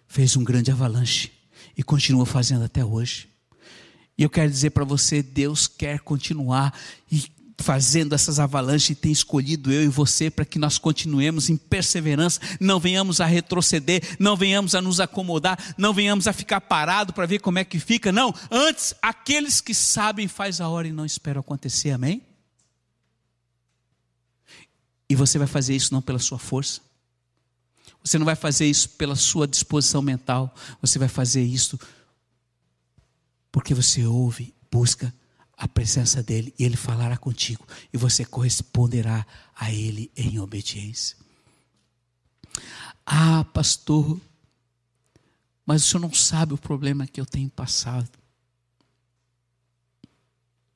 fez 0.07 0.35
um 0.35 0.43
grande 0.43 0.69
avalanche 0.69 1.31
e 1.75 1.81
continua 1.81 2.25
fazendo 2.25 2.65
até 2.65 2.85
hoje. 2.85 3.30
E 4.17 4.23
eu 4.23 4.29
quero 4.29 4.49
dizer 4.49 4.71
para 4.71 4.85
você: 4.85 5.21
Deus 5.21 5.67
quer 5.67 5.99
continuar 5.99 6.77
e 7.11 7.31
fazendo 7.61 8.13
essas 8.13 8.39
avalanches 8.39 8.89
e 8.89 8.95
tem 8.95 9.11
escolhido 9.11 9.71
eu 9.71 9.83
e 9.83 9.87
você 9.87 10.29
para 10.29 10.43
que 10.43 10.59
nós 10.59 10.77
continuemos 10.77 11.49
em 11.49 11.55
perseverança, 11.55 12.41
não 12.59 12.79
venhamos 12.79 13.21
a 13.21 13.25
retroceder, 13.25 14.01
não 14.19 14.35
venhamos 14.35 14.75
a 14.75 14.81
nos 14.81 14.99
acomodar, 14.99 15.57
não 15.77 15.93
venhamos 15.93 16.27
a 16.27 16.33
ficar 16.33 16.59
parado 16.59 17.13
para 17.13 17.25
ver 17.25 17.39
como 17.39 17.59
é 17.59 17.63
que 17.63 17.79
fica, 17.79 18.11
não. 18.11 18.33
Antes, 18.49 18.93
aqueles 19.01 19.61
que 19.61 19.73
sabem 19.73 20.27
faz 20.27 20.59
a 20.59 20.67
hora 20.67 20.87
e 20.87 20.91
não 20.91 21.05
esperam 21.05 21.39
acontecer, 21.39 21.91
amém? 21.91 22.21
E 25.07 25.15
você 25.15 25.37
vai 25.37 25.47
fazer 25.47 25.75
isso 25.75 25.93
não 25.93 26.01
pela 26.01 26.19
sua 26.19 26.39
força, 26.39 26.81
você 28.03 28.17
não 28.17 28.25
vai 28.25 28.35
fazer 28.35 28.65
isso 28.65 28.89
pela 28.89 29.15
sua 29.15 29.47
disposição 29.47 30.01
mental, 30.01 30.53
você 30.81 30.97
vai 30.97 31.07
fazer 31.07 31.43
isso 31.43 31.79
porque 33.51 33.73
você 33.73 34.05
ouve, 34.05 34.53
busca 34.71 35.13
a 35.57 35.67
presença 35.67 36.23
dele 36.23 36.53
e 36.57 36.63
ele 36.63 36.77
falará 36.77 37.17
contigo 37.17 37.67
e 37.93 37.97
você 37.97 38.25
corresponderá 38.25 39.25
a 39.55 39.71
ele 39.71 40.11
em 40.15 40.39
obediência. 40.39 41.17
Ah, 43.05 43.43
pastor, 43.53 44.19
mas 45.65 45.83
o 45.83 45.87
senhor 45.87 46.01
não 46.01 46.13
sabe 46.13 46.53
o 46.53 46.57
problema 46.57 47.05
que 47.05 47.19
eu 47.21 47.25
tenho 47.25 47.49
passado. 47.49 48.09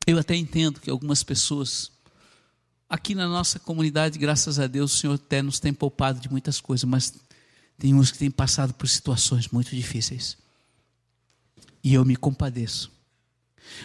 Eu 0.06 0.20
até 0.20 0.36
entendo 0.36 0.80
que 0.80 0.90
algumas 0.90 1.24
pessoas, 1.24 1.92
aqui 2.88 3.16
na 3.16 3.28
nossa 3.28 3.58
comunidade, 3.58 4.20
graças 4.20 4.60
a 4.60 4.68
Deus, 4.68 4.94
o 4.94 4.98
Senhor 4.98 5.16
até 5.16 5.42
nos 5.42 5.60
tem 5.60 5.74
poupado 5.74 6.20
de 6.20 6.30
muitas 6.30 6.62
coisas, 6.62 6.84
mas 6.84 7.12
tem 7.80 7.96
uns 7.96 8.12
que 8.12 8.20
têm 8.20 8.30
passado 8.30 8.72
por 8.76 8.88
situações 8.88 9.48
muito 9.48 9.76
difíceis. 9.76 10.38
E 11.86 11.94
eu 11.94 12.04
me 12.04 12.16
compadeço. 12.16 12.92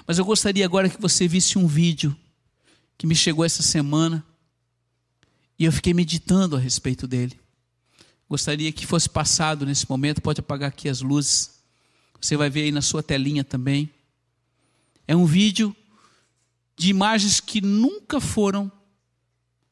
Mas 0.06 0.16
eu 0.16 0.24
gostaria 0.24 0.64
agora 0.64 0.88
que 0.88 0.98
você 0.98 1.28
visse 1.28 1.58
um 1.58 1.66
vídeo 1.66 2.16
que 2.96 3.06
me 3.06 3.14
chegou 3.14 3.44
essa 3.44 3.62
semana 3.62 4.24
e 5.58 5.66
eu 5.66 5.72
fiquei 5.72 5.92
meditando 5.92 6.56
a 6.56 6.58
respeito 6.58 7.06
dele. 7.06 7.38
Gostaria 8.26 8.72
que 8.72 8.86
fosse 8.86 9.06
passado 9.06 9.66
nesse 9.66 9.86
momento, 9.86 10.22
pode 10.22 10.40
apagar 10.40 10.70
aqui 10.70 10.88
as 10.88 11.02
luzes. 11.02 11.60
Você 12.18 12.38
vai 12.38 12.48
ver 12.48 12.62
aí 12.62 12.72
na 12.72 12.80
sua 12.80 13.02
telinha 13.02 13.44
também. 13.44 13.90
É 15.06 15.14
um 15.14 15.26
vídeo 15.26 15.76
de 16.78 16.88
imagens 16.88 17.38
que 17.38 17.60
nunca 17.60 18.18
foram 18.18 18.72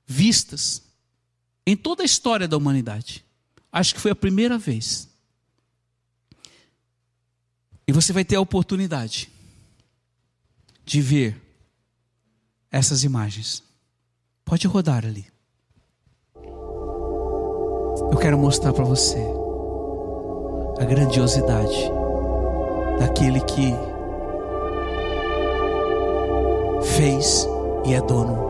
vistas 0.06 0.82
em 1.66 1.74
toda 1.74 2.02
a 2.02 2.06
história 2.06 2.46
da 2.46 2.58
humanidade. 2.58 3.24
Acho 3.72 3.94
que 3.94 4.00
foi 4.02 4.10
a 4.10 4.16
primeira 4.16 4.58
vez. 4.58 5.07
E 7.88 7.92
você 7.92 8.12
vai 8.12 8.22
ter 8.22 8.36
a 8.36 8.40
oportunidade 8.40 9.30
de 10.84 11.00
ver 11.00 11.40
essas 12.70 13.02
imagens. 13.02 13.62
Pode 14.44 14.66
rodar 14.66 15.06
ali. 15.06 15.26
Eu 18.12 18.18
quero 18.18 18.38
mostrar 18.38 18.74
para 18.74 18.84
você 18.84 19.18
a 20.78 20.84
grandiosidade 20.84 21.90
daquele 22.98 23.40
que 23.40 23.72
fez 26.94 27.48
e 27.86 27.94
é 27.94 28.02
dono 28.02 28.48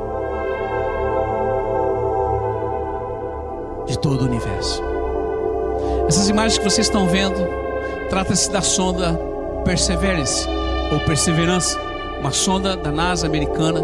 de 3.87 3.97
todo 4.01 4.23
o 4.23 4.25
universo. 4.25 4.83
Essas 6.09 6.29
imagens 6.29 6.59
que 6.59 6.65
vocês 6.65 6.89
estão 6.89 7.07
vendo, 7.09 7.68
trata-se 8.09 8.51
da 8.51 8.63
sonda 8.63 9.19
Perseverance 9.65 10.47
ou 10.93 11.01
Perseverança, 11.01 11.79
uma 12.21 12.33
sonda 12.33 12.77
da 12.77 12.91
NASA 12.91 13.27
americana 13.27 13.81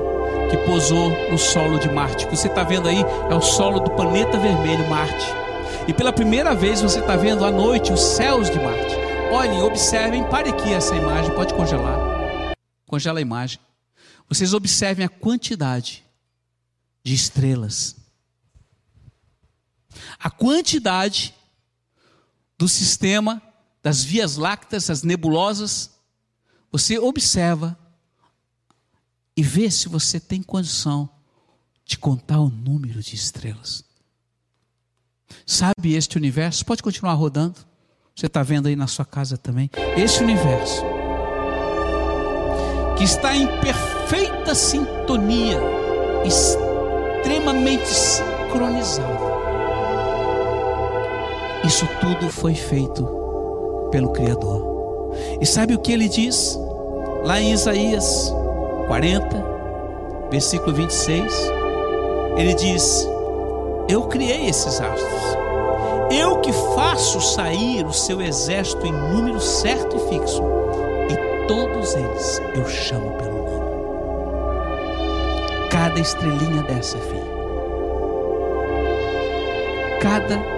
que 0.50 0.56
pousou 0.58 1.10
no 1.30 1.38
solo 1.38 1.78
de 1.78 1.88
Marte. 1.88 2.24
O 2.24 2.28
que 2.28 2.36
você 2.36 2.48
está 2.48 2.62
vendo 2.62 2.88
aí 2.88 3.00
é 3.30 3.34
o 3.34 3.40
solo 3.40 3.80
do 3.80 3.90
planeta 3.90 4.38
vermelho 4.38 4.88
Marte. 4.88 5.26
E 5.86 5.92
pela 5.92 6.12
primeira 6.12 6.54
vez 6.54 6.80
você 6.80 7.00
está 7.00 7.16
vendo 7.16 7.44
à 7.44 7.50
noite 7.50 7.92
os 7.92 8.00
céus 8.00 8.50
de 8.50 8.58
Marte. 8.58 8.94
Olhem, 9.32 9.62
observem, 9.62 10.24
pare 10.28 10.50
aqui 10.50 10.72
essa 10.72 10.94
imagem, 10.94 11.34
pode 11.34 11.52
congelar. 11.54 11.98
Congela 12.86 13.18
a 13.18 13.22
imagem. 13.22 13.58
Vocês 14.28 14.54
observem 14.54 15.04
a 15.04 15.08
quantidade 15.08 16.04
de 17.02 17.14
estrelas. 17.14 17.96
A 20.18 20.30
quantidade 20.30 21.34
do 22.56 22.68
sistema 22.68 23.42
das 23.85 24.03
vias 24.03 24.37
lácteas, 24.37 24.88
as 24.88 25.03
nebulosas. 25.03 25.90
Você 26.73 26.99
observa 26.99 27.79
e 29.37 29.42
vê 29.42 29.70
se 29.70 29.90
você 29.90 30.18
tem 30.18 30.42
condição 30.42 31.09
de 31.85 31.99
contar 31.99 32.40
o 32.40 32.49
número 32.49 33.03
de 33.03 33.14
estrelas. 33.14 33.85
Sabe 35.47 35.92
este 35.92 36.16
universo? 36.16 36.64
Pode 36.64 36.83
continuar 36.83 37.12
rodando. 37.12 37.61
Você 38.16 38.25
está 38.25 38.42
vendo 38.42 38.68
aí 38.68 38.77
na 38.77 38.87
sua 38.87 39.05
casa 39.05 39.37
também. 39.37 39.70
Este 39.99 40.23
universo 40.23 40.83
que 42.97 43.05
está 43.05 43.37
em 43.37 43.47
perfeita 43.61 44.55
sintonia, 44.55 45.61
extremamente 46.25 47.87
sincronizado. 47.87 49.25
Isso 51.64 51.87
tudo 52.01 52.31
foi 52.31 52.55
feito 52.55 53.23
pelo 53.94 54.09
Criador. 54.09 55.14
E 55.40 55.46
sabe 55.46 55.72
o 55.72 55.78
que 55.78 55.92
ele 55.92 56.09
diz? 56.09 56.59
Lá 57.22 57.40
em 57.40 57.52
Isaías 57.52 58.35
40, 58.88 59.28
versículo 60.33 60.74
26, 60.74 61.33
ele 62.37 62.54
diz: 62.54 63.09
eu 63.88 64.02
criei 64.09 64.48
esses 64.48 64.80
astros. 64.80 65.37
Eu 66.11 66.40
que 66.40 66.52
faço 66.74 67.20
sair 67.20 67.87
o 67.87 67.92
seu 67.92 68.20
exército 68.20 68.85
em 68.85 68.92
número 68.92 69.38
certo 69.40 69.96
e 69.96 70.09
fixo. 70.09 70.42
E 71.09 71.46
todos 71.46 71.94
eles 71.94 72.42
eu 72.57 72.66
chamo 72.66 73.12
pelo 73.12 73.44
nome. 73.44 73.64
Cada 75.70 76.00
estrelinha 76.00 76.64
dessa, 76.64 76.98
filho. 76.98 77.33
Cada 80.00 80.53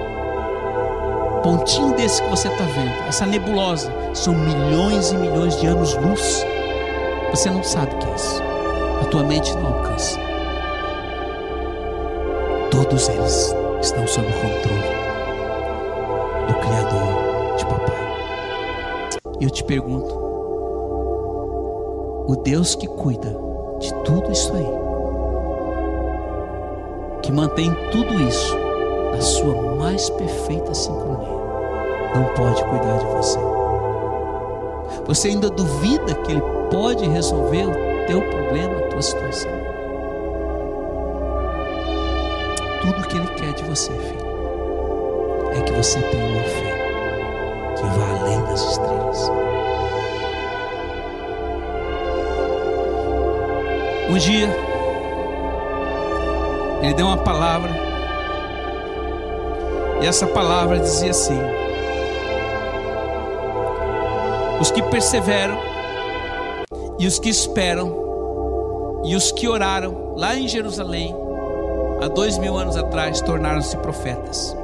pontinho 1.46 1.94
desse 1.94 2.20
que 2.20 2.28
você 2.28 2.48
está 2.48 2.64
vendo, 2.64 2.90
essa 3.06 3.24
nebulosa, 3.24 3.92
são 4.12 4.34
milhões 4.34 5.12
e 5.12 5.16
milhões 5.16 5.56
de 5.60 5.68
anos-luz. 5.68 6.44
Você 7.30 7.48
não 7.48 7.62
sabe 7.62 7.94
o 7.94 7.98
que 7.98 8.08
é 8.08 8.14
isso. 8.16 8.42
A 9.00 9.04
tua 9.04 9.22
mente 9.22 9.54
não 9.54 9.66
alcança. 9.68 10.18
Todos 12.68 13.08
eles 13.08 13.54
estão 13.80 14.04
sob 14.08 14.26
o 14.26 14.32
controle 14.32 14.96
do 16.48 16.54
Criador 16.54 17.56
de 17.56 17.64
papai. 17.66 17.94
E 19.38 19.44
eu 19.44 19.50
te 19.50 19.62
pergunto: 19.62 20.12
o 22.26 22.34
Deus 22.42 22.74
que 22.74 22.88
cuida 22.88 23.38
de 23.78 23.94
tudo 24.02 24.32
isso 24.32 24.52
aí, 24.52 24.66
que 27.22 27.30
mantém 27.30 27.72
tudo 27.92 28.20
isso 28.20 28.56
na 29.12 29.20
sua 29.20 29.76
mais 29.76 30.10
perfeita 30.10 30.74
sincronia, 30.74 31.35
não 32.14 32.24
pode 32.34 32.62
cuidar 32.64 32.98
de 32.98 33.06
você? 33.06 33.38
Você 35.06 35.28
ainda 35.28 35.48
duvida 35.50 36.14
que 36.14 36.32
Ele 36.32 36.42
pode 36.70 37.06
resolver 37.08 37.64
o 37.66 38.06
teu 38.06 38.20
problema, 38.22 38.78
a 38.78 38.88
tua 38.88 39.02
situação? 39.02 39.50
Tudo 42.80 43.08
que 43.08 43.16
Ele 43.16 43.26
quer 43.28 43.52
de 43.52 43.64
você, 43.64 43.92
filho, 43.92 44.26
é 45.52 45.60
que 45.60 45.72
você 45.72 46.00
tenha 46.00 46.26
uma 46.26 46.42
fé 46.42 46.76
que 47.76 47.82
vá 47.82 48.20
além 48.20 48.40
das 48.46 48.60
estrelas. 48.62 49.30
Um 54.08 54.18
dia, 54.18 54.48
Ele 56.82 56.94
deu 56.94 57.06
uma 57.06 57.16
palavra, 57.16 57.70
e 60.00 60.06
essa 60.06 60.26
palavra 60.26 60.78
dizia 60.78 61.10
assim: 61.10 61.40
Os 64.60 64.70
que 64.70 64.82
perseveram, 64.82 65.58
e 66.98 67.06
os 67.06 67.18
que 67.18 67.28
esperam, 67.28 69.02
e 69.04 69.14
os 69.14 69.30
que 69.30 69.46
oraram 69.46 70.14
lá 70.16 70.34
em 70.34 70.48
Jerusalém, 70.48 71.14
há 72.02 72.08
dois 72.08 72.38
mil 72.38 72.56
anos 72.56 72.76
atrás, 72.76 73.20
tornaram-se 73.20 73.76
profetas. 73.78 74.56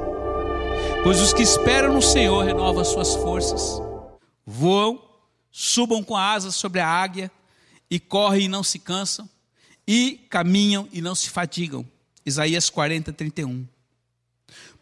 Pois 1.03 1.21
os 1.21 1.31
que 1.31 1.43
esperam 1.43 1.93
no 1.93 2.01
Senhor 2.01 2.43
renovam 2.43 2.83
suas 2.83 3.13
forças, 3.15 3.79
voam, 4.45 4.99
subam 5.51 6.03
com 6.03 6.17
asas 6.17 6.55
sobre 6.55 6.79
a 6.79 6.87
águia, 6.87 7.31
e 7.89 7.99
correm 7.99 8.45
e 8.45 8.47
não 8.49 8.63
se 8.63 8.79
cansam, 8.79 9.29
e 9.87 10.25
caminham 10.29 10.87
e 10.91 11.01
não 11.01 11.13
se 11.13 11.29
fatigam. 11.29 11.85
Isaías 12.25 12.69
40, 12.69 13.13
31. 13.13 13.67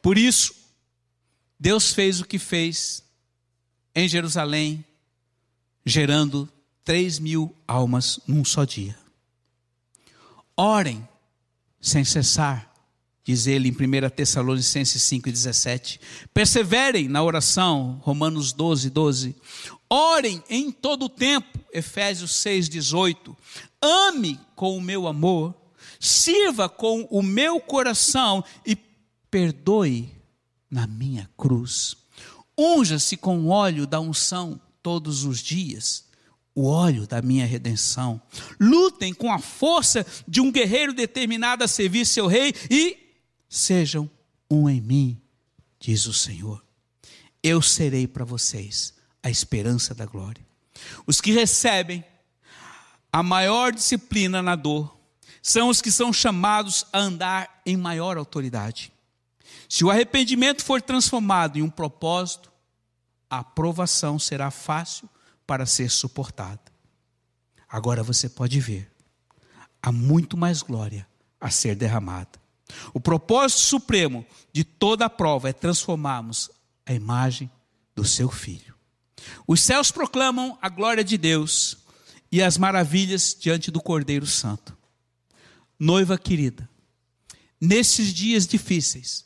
Por 0.02 0.17
isso, 0.17 0.56
Deus 1.60 1.91
fez 1.91 2.21
o 2.21 2.26
que 2.26 2.39
fez 2.39 3.04
em 3.93 4.08
Jerusalém, 4.08 4.86
gerando 5.86 6.48
três 6.84 7.20
mil 7.20 7.56
almas 7.67 8.20
num 8.28 8.44
só 8.44 8.63
dia. 8.63 8.98
Orem 10.56 11.08
sem 11.80 12.06
cessar, 12.06 12.72
diz 13.24 13.48
ele 13.48 13.70
em 13.70 13.72
1 13.72 14.10
Tessalonicenses 14.10 15.02
5,17. 15.04 16.00
Perseverem 16.34 17.08
na 17.08 17.24
oração, 17.24 18.00
Romanos 18.04 18.54
12, 18.54 18.89
12. 18.89 19.36
Orem 19.89 20.44
em 20.50 20.72
todo 20.72 21.06
o 21.06 21.10
tempo, 21.10 21.60
Efésios 21.74 22.36
6, 22.36 22.70
18. 22.70 23.36
Ame 23.82 24.39
com 24.56 24.78
o 24.78 24.82
meu 24.82 25.08
amor, 25.08 25.56
sirva 26.00 26.70
com 26.70 27.08
o 27.10 27.24
meu 27.24 27.60
coração 27.60 28.44
e 28.65 28.78
perdoe 29.30 30.10
na 30.70 30.86
minha 30.86 31.30
cruz. 31.36 31.96
Unja-se 32.58 33.17
com 33.17 33.48
óleo 33.48 33.88
da 33.88 34.00
unção 34.00 34.60
todos 34.82 35.24
os 35.24 35.39
dias 35.39 36.10
o 36.54 36.67
óleo 36.67 37.08
da 37.08 37.21
minha 37.21 37.46
redenção. 37.46 38.21
Lutem 38.60 39.13
com 39.13 39.32
a 39.32 39.40
força 39.40 40.06
de 40.27 40.42
um 40.42 40.52
guerreiro 40.52 40.94
determinado 40.94 41.63
a 41.63 41.67
servir 41.67 42.06
seu 42.06 42.27
rei 42.27 42.54
e 42.69 42.98
sejam 43.50 44.10
um 44.50 44.69
em 44.69 44.82
mim, 44.82 45.21
diz 45.79 46.06
o 46.06 46.13
Senhor. 46.13 46.63
Eu 47.42 47.62
serei 47.62 48.08
para 48.08 48.25
vocês 48.25 48.94
a 49.23 49.29
esperança 49.29 49.96
da 49.96 50.06
glória. 50.06 50.46
Os 51.06 51.21
que 51.21 51.32
recebem 51.32 52.04
a 53.12 53.23
maior 53.23 53.71
disciplina 53.71 54.42
na 54.42 54.56
dor 54.56 54.98
são 55.42 55.69
os 55.69 55.82
que 55.82 55.92
são 55.92 56.13
chamados 56.13 56.86
a 56.94 57.00
andar 57.00 57.62
em 57.65 57.75
maior 57.75 58.17
autoridade. 58.17 58.92
Se 59.67 59.84
o 59.84 59.90
arrependimento 59.90 60.63
for 60.63 60.82
transformado 60.82 61.58
em 61.58 61.62
um 61.62 61.69
propósito, 61.69 62.50
a 63.32 63.40
aprovação 63.40 64.19
será 64.19 64.52
fácil 64.52 65.10
para 65.48 65.65
ser 65.65 65.90
suportada. 65.90 66.60
agora 67.69 68.04
você 68.04 68.27
pode 68.27 68.60
ver. 68.60 68.92
Há 69.82 69.92
muito 69.94 70.36
mais 70.36 70.62
glória 70.62 71.08
a 71.40 71.50
ser 71.50 71.73
derramada. 71.73 72.38
O 72.94 73.00
propósito 73.00 73.62
supremo 73.62 74.25
de 74.52 74.65
toda 74.65 75.06
a 75.06 75.10
prova 75.10 75.50
é 75.50 75.54
transformarmos 75.54 76.52
a 76.86 76.94
imagem 76.94 77.50
do 77.96 78.04
seu 78.04 78.29
filho. 78.29 78.75
Os 79.48 79.62
céus 79.62 79.90
proclamam 79.92 80.58
a 80.62 80.67
glória 80.67 81.04
de 81.04 81.17
Deus 81.17 81.77
e 82.29 82.44
as 82.44 82.58
maravilhas 82.58 83.36
diante 83.40 83.71
do 83.71 83.82
Cordeiro 83.82 84.25
Santo. 84.25 84.77
Noiva 85.79 86.17
querida, 86.17 86.69
nesses 87.60 88.13
dias 88.13 88.46
difíceis, 88.46 89.25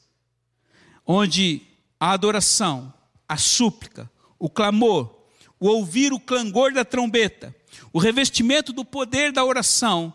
onde 1.06 1.64
a 2.00 2.12
adoração, 2.12 2.94
a 3.28 3.38
súplica, 3.38 4.10
o 4.38 4.50
clamor, 4.50 5.14
o 5.60 5.68
ouvir 5.68 6.14
o 6.14 6.20
clangor 6.20 6.74
da 6.74 6.86
trombeta, 6.86 7.56
o 7.92 8.00
revestimento 8.00 8.74
do 8.74 8.84
poder 8.84 9.32
da 9.32 9.44
oração, 9.44 10.14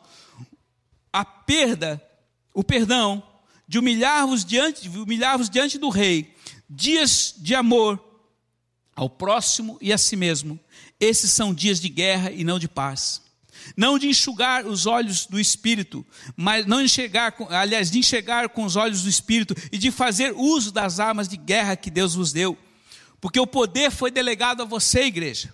a 1.13 1.25
perda, 1.25 2.03
o 2.55 2.63
perdão, 2.63 3.23
de 3.67 3.79
humilhar-vos 3.79 4.45
diante, 4.45 4.89
humilhar 4.89 5.39
diante 5.49 5.79
do 5.79 5.89
rei, 5.89 6.35
dias 6.69 7.35
de 7.39 7.55
amor 7.55 8.05
ao 8.95 9.09
próximo 9.09 9.79
e 9.81 9.93
a 9.93 9.99
si 9.99 10.17
mesmo. 10.17 10.59
Esses 10.99 11.31
são 11.31 11.55
dias 11.55 11.81
de 11.81 11.89
guerra 11.89 12.31
e 12.31 12.45
não 12.45 12.59
de 12.59 12.69
paz. 12.69 13.23
Não 13.77 13.99
de 13.99 14.09
enxugar 14.09 14.67
os 14.67 14.87
olhos 14.87 15.27
do 15.27 15.39
espírito, 15.39 16.05
mas 16.37 16.67
não 16.67 16.83
enxergar, 16.83 17.35
aliás, 17.51 17.91
de 17.91 17.99
enxergar 17.99 18.49
com 18.49 18.65
os 18.65 18.77
olhos 18.77 19.03
do 19.03 19.09
espírito 19.09 19.55
e 19.71 19.79
de 19.79 19.91
fazer 19.91 20.33
uso 20.37 20.73
das 20.73 20.99
armas 20.99 21.29
de 21.29 21.37
guerra 21.37 21.77
que 21.77 21.91
Deus 21.91 22.15
vos 22.15 22.33
deu. 22.33 22.57
Porque 23.21 23.39
o 23.39 23.47
poder 23.47 23.91
foi 23.91 24.11
delegado 24.11 24.63
a 24.63 24.65
você, 24.65 25.03
igreja, 25.05 25.53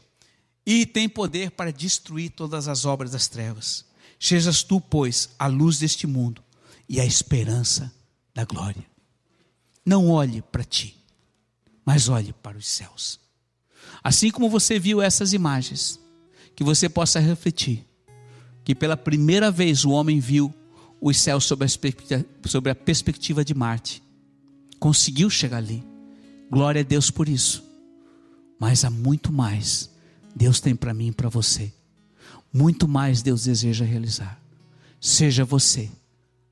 e 0.64 0.86
tem 0.86 1.08
poder 1.08 1.50
para 1.50 1.72
destruir 1.72 2.30
todas 2.30 2.68
as 2.68 2.84
obras 2.84 3.10
das 3.12 3.28
trevas. 3.28 3.84
Sejas 4.18 4.62
tu, 4.62 4.80
pois, 4.80 5.30
a 5.38 5.46
luz 5.46 5.78
deste 5.78 6.06
mundo 6.06 6.42
e 6.88 7.00
a 7.00 7.04
esperança 7.04 7.92
da 8.34 8.44
glória. 8.44 8.84
Não 9.84 10.10
olhe 10.10 10.42
para 10.42 10.64
ti, 10.64 10.96
mas 11.84 12.08
olhe 12.08 12.32
para 12.32 12.56
os 12.56 12.66
céus. 12.66 13.20
Assim 14.02 14.30
como 14.30 14.48
você 14.48 14.78
viu 14.78 15.00
essas 15.02 15.32
imagens, 15.32 16.00
que 16.54 16.64
você 16.64 16.88
possa 16.88 17.20
refletir 17.20 17.84
que 18.64 18.74
pela 18.74 18.96
primeira 18.96 19.48
vez 19.48 19.84
o 19.84 19.90
homem 19.90 20.18
viu 20.18 20.52
os 21.00 21.16
céus 21.18 21.44
sob 21.44 21.64
a, 21.64 21.68
sobre 22.48 22.72
a 22.72 22.74
perspectiva 22.74 23.44
de 23.44 23.54
Marte. 23.54 24.02
Conseguiu 24.80 25.30
chegar 25.30 25.58
ali. 25.58 25.84
Glória 26.50 26.80
a 26.80 26.84
Deus 26.84 27.10
por 27.10 27.28
isso. 27.28 27.64
Mas 28.58 28.84
há 28.84 28.90
muito 28.90 29.32
mais 29.32 29.90
Deus 30.34 30.60
tem 30.60 30.76
para 30.76 30.92
mim 30.92 31.08
e 31.08 31.12
para 31.12 31.30
você. 31.30 31.72
Muito 32.52 32.86
mais 32.86 33.22
Deus 33.22 33.44
deseja 33.44 33.86
realizar. 33.86 34.38
Seja 35.00 35.46
você 35.46 35.90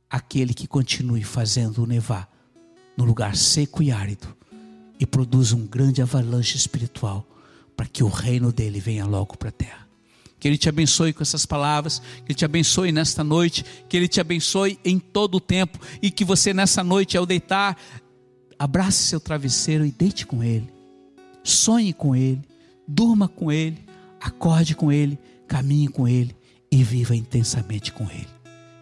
aquele 0.08 0.54
que 0.54 0.66
continue 0.66 1.22
fazendo 1.22 1.86
nevar 1.86 2.30
no 2.96 3.04
lugar 3.04 3.36
seco 3.36 3.82
e 3.82 3.90
árido 3.90 4.34
e 4.98 5.04
produza 5.04 5.54
um 5.54 5.66
grande 5.66 6.00
avalanche 6.00 6.56
espiritual 6.56 7.26
para 7.76 7.86
que 7.86 8.02
o 8.02 8.08
reino 8.08 8.52
dele 8.52 8.80
venha 8.80 9.04
logo 9.04 9.36
para 9.36 9.50
a 9.50 9.52
terra. 9.52 9.88
Que 10.38 10.48
Ele 10.48 10.58
te 10.58 10.68
abençoe 10.68 11.12
com 11.12 11.22
essas 11.22 11.44
palavras, 11.44 11.98
que 11.98 12.32
Ele 12.32 12.34
te 12.34 12.44
abençoe 12.44 12.92
nesta 12.92 13.24
noite, 13.24 13.64
que 13.88 13.96
Ele 13.96 14.08
te 14.08 14.20
abençoe 14.20 14.78
em 14.84 14.98
todo 14.98 15.36
o 15.36 15.40
tempo 15.40 15.78
e 16.00 16.10
que 16.10 16.24
você 16.24 16.54
nessa 16.54 16.84
noite, 16.84 17.16
ao 17.16 17.26
deitar, 17.26 17.76
abrace 18.64 19.04
seu 19.04 19.20
travesseiro 19.20 19.84
e 19.84 19.90
deite 19.90 20.26
com 20.26 20.42
Ele, 20.42 20.72
sonhe 21.42 21.92
com 21.92 22.16
Ele, 22.16 22.40
durma 22.88 23.28
com 23.28 23.52
Ele, 23.52 23.84
acorde 24.20 24.74
com 24.74 24.90
Ele, 24.90 25.18
caminhe 25.46 25.88
com 25.88 26.08
Ele 26.08 26.34
e 26.72 26.82
viva 26.82 27.14
intensamente 27.14 27.92
com 27.92 28.04
Ele. 28.04 28.28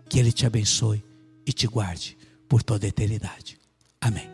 Que 0.08 0.20
Ele 0.20 0.30
te 0.30 0.46
abençoe 0.46 1.02
e 1.44 1.52
te 1.52 1.66
guarde 1.66 2.16
por 2.48 2.62
toda 2.62 2.86
a 2.86 2.88
eternidade. 2.88 3.58
Amém. 4.00 4.31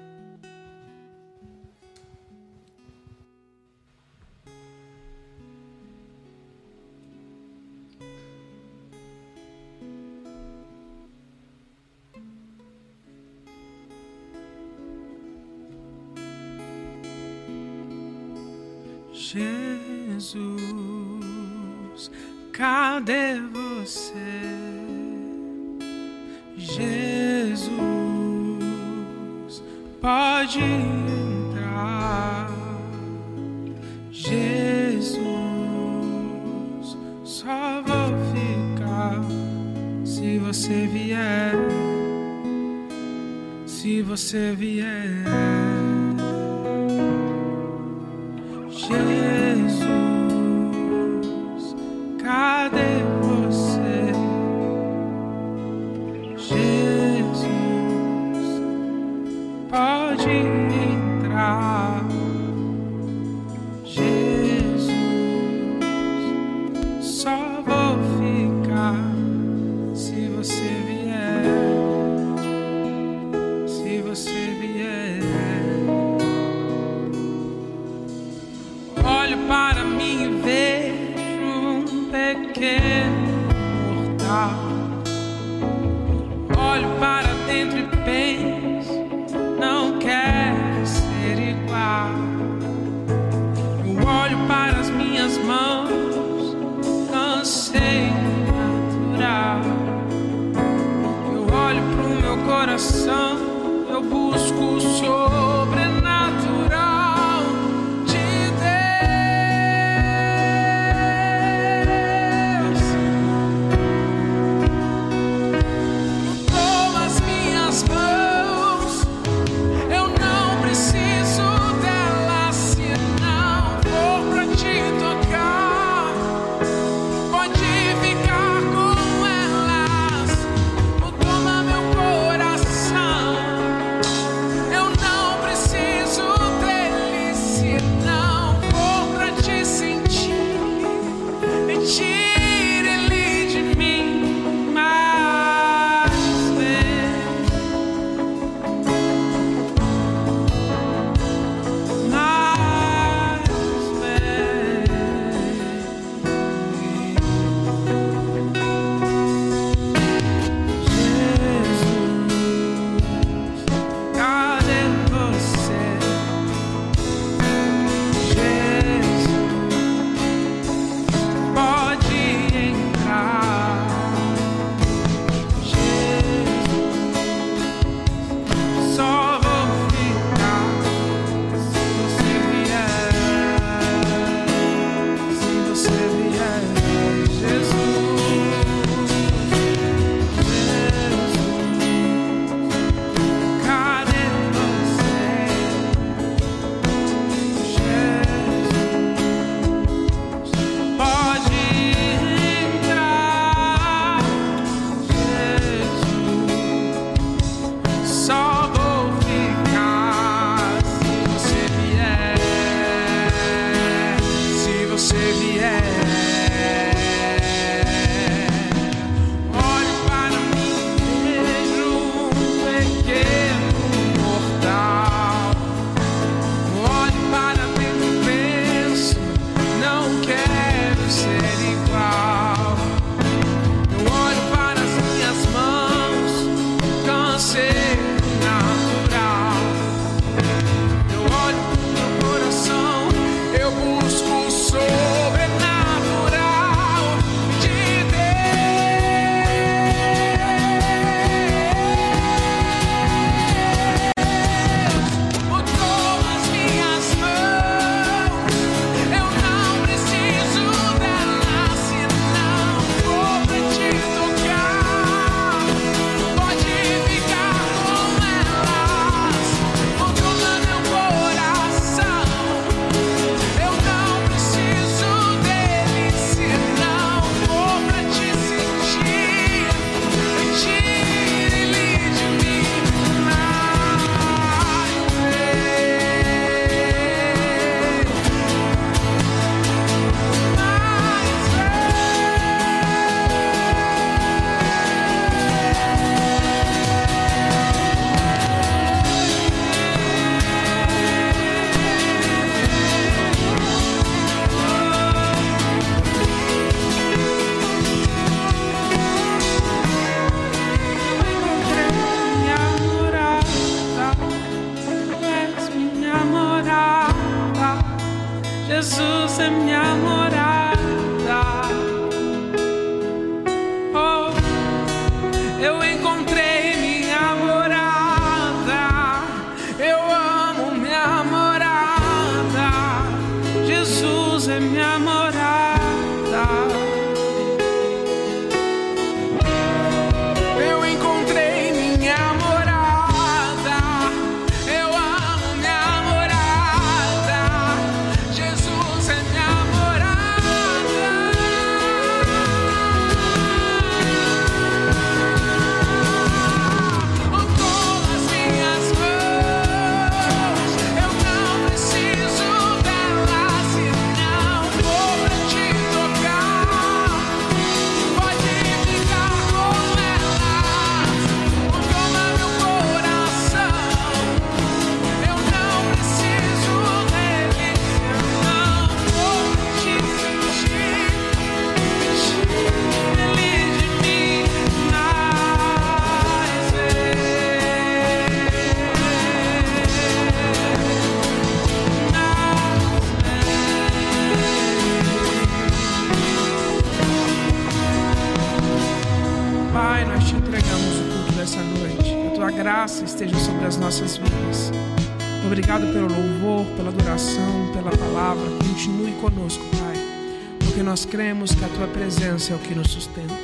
É 412.52 412.54
o 412.54 412.58
que 412.58 412.74
nos 412.74 412.90
sustenta. 412.90 413.34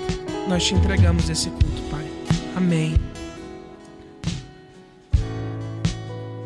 Nós 0.49 0.65
te 0.65 0.75
entregamos 0.75 1.29
esse 1.29 1.51
culto, 1.51 1.83
Pai. 1.91 2.07
Amém. 2.57 2.95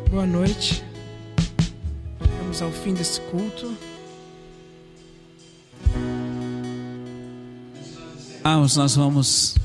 Boa 0.09 0.25
noite. 0.25 0.83
Chegamos 2.21 2.61
ao 2.61 2.71
fim 2.71 2.93
desse 2.93 3.21
culto. 3.21 3.77
Irmãos, 8.37 8.75
nós 8.75 8.95
vamos 8.95 9.55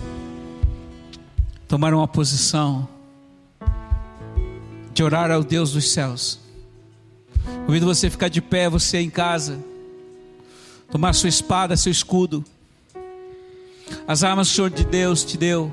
tomar 1.66 1.95
uma 1.95 2.07
posição 2.07 2.88
de 4.92 5.03
orar 5.03 5.32
ao 5.32 5.42
Deus 5.42 5.72
dos 5.72 5.90
céus. 5.90 6.38
Convido 7.66 7.86
você 7.86 8.07
a 8.07 8.11
ficar 8.11 8.28
de 8.28 8.40
pé, 8.40 8.68
você 8.68 8.99
em 8.99 9.11
casa, 9.11 9.59
tomar 10.92 11.12
sua 11.12 11.28
espada, 11.28 11.76
seu 11.76 11.90
escudo, 11.90 12.45
as 14.07 14.22
armas 14.22 14.49
que 14.49 14.53
o 14.53 14.57
Senhor 14.57 14.70
de 14.70 14.85
Deus 14.85 15.24
te 15.24 15.37
deu, 15.37 15.72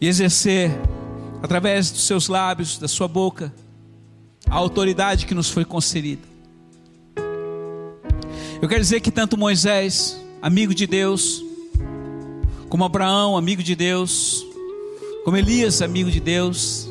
e 0.00 0.06
exercer, 0.06 0.70
através 1.42 1.90
dos 1.90 2.06
seus 2.06 2.28
lábios, 2.28 2.78
da 2.78 2.86
sua 2.86 3.08
boca, 3.08 3.52
a 4.48 4.54
autoridade 4.54 5.26
que 5.26 5.34
nos 5.34 5.50
foi 5.50 5.64
concedida. 5.64 6.22
Eu 8.60 8.68
quero 8.68 8.80
dizer 8.80 9.00
que 9.00 9.10
tanto 9.10 9.36
Moisés, 9.36 10.20
amigo 10.42 10.74
de 10.74 10.86
Deus, 10.86 11.44
como 12.68 12.84
Abraão, 12.84 13.36
amigo 13.36 13.62
de 13.62 13.74
Deus, 13.74 14.44
como 15.24 15.36
Elias, 15.36 15.82
amigo 15.82 16.10
de 16.10 16.20
Deus, 16.20 16.88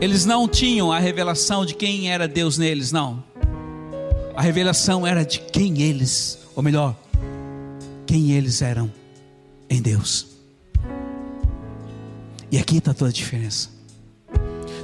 eles 0.00 0.24
não 0.24 0.46
tinham 0.46 0.92
a 0.92 0.98
revelação 0.98 1.64
de 1.64 1.74
quem 1.74 2.10
era 2.10 2.28
Deus 2.28 2.58
neles, 2.58 2.92
não. 2.92 3.24
A 4.34 4.42
revelação 4.42 5.06
era 5.06 5.24
de 5.24 5.40
quem 5.40 5.82
eles, 5.82 6.38
ou 6.56 6.62
melhor, 6.62 6.96
quem 8.06 8.32
eles 8.32 8.62
eram 8.62 8.90
em 9.68 9.82
Deus. 9.82 10.26
E 12.50 12.58
aqui 12.58 12.78
está 12.78 12.94
toda 12.94 13.10
a 13.10 13.12
diferença. 13.12 13.68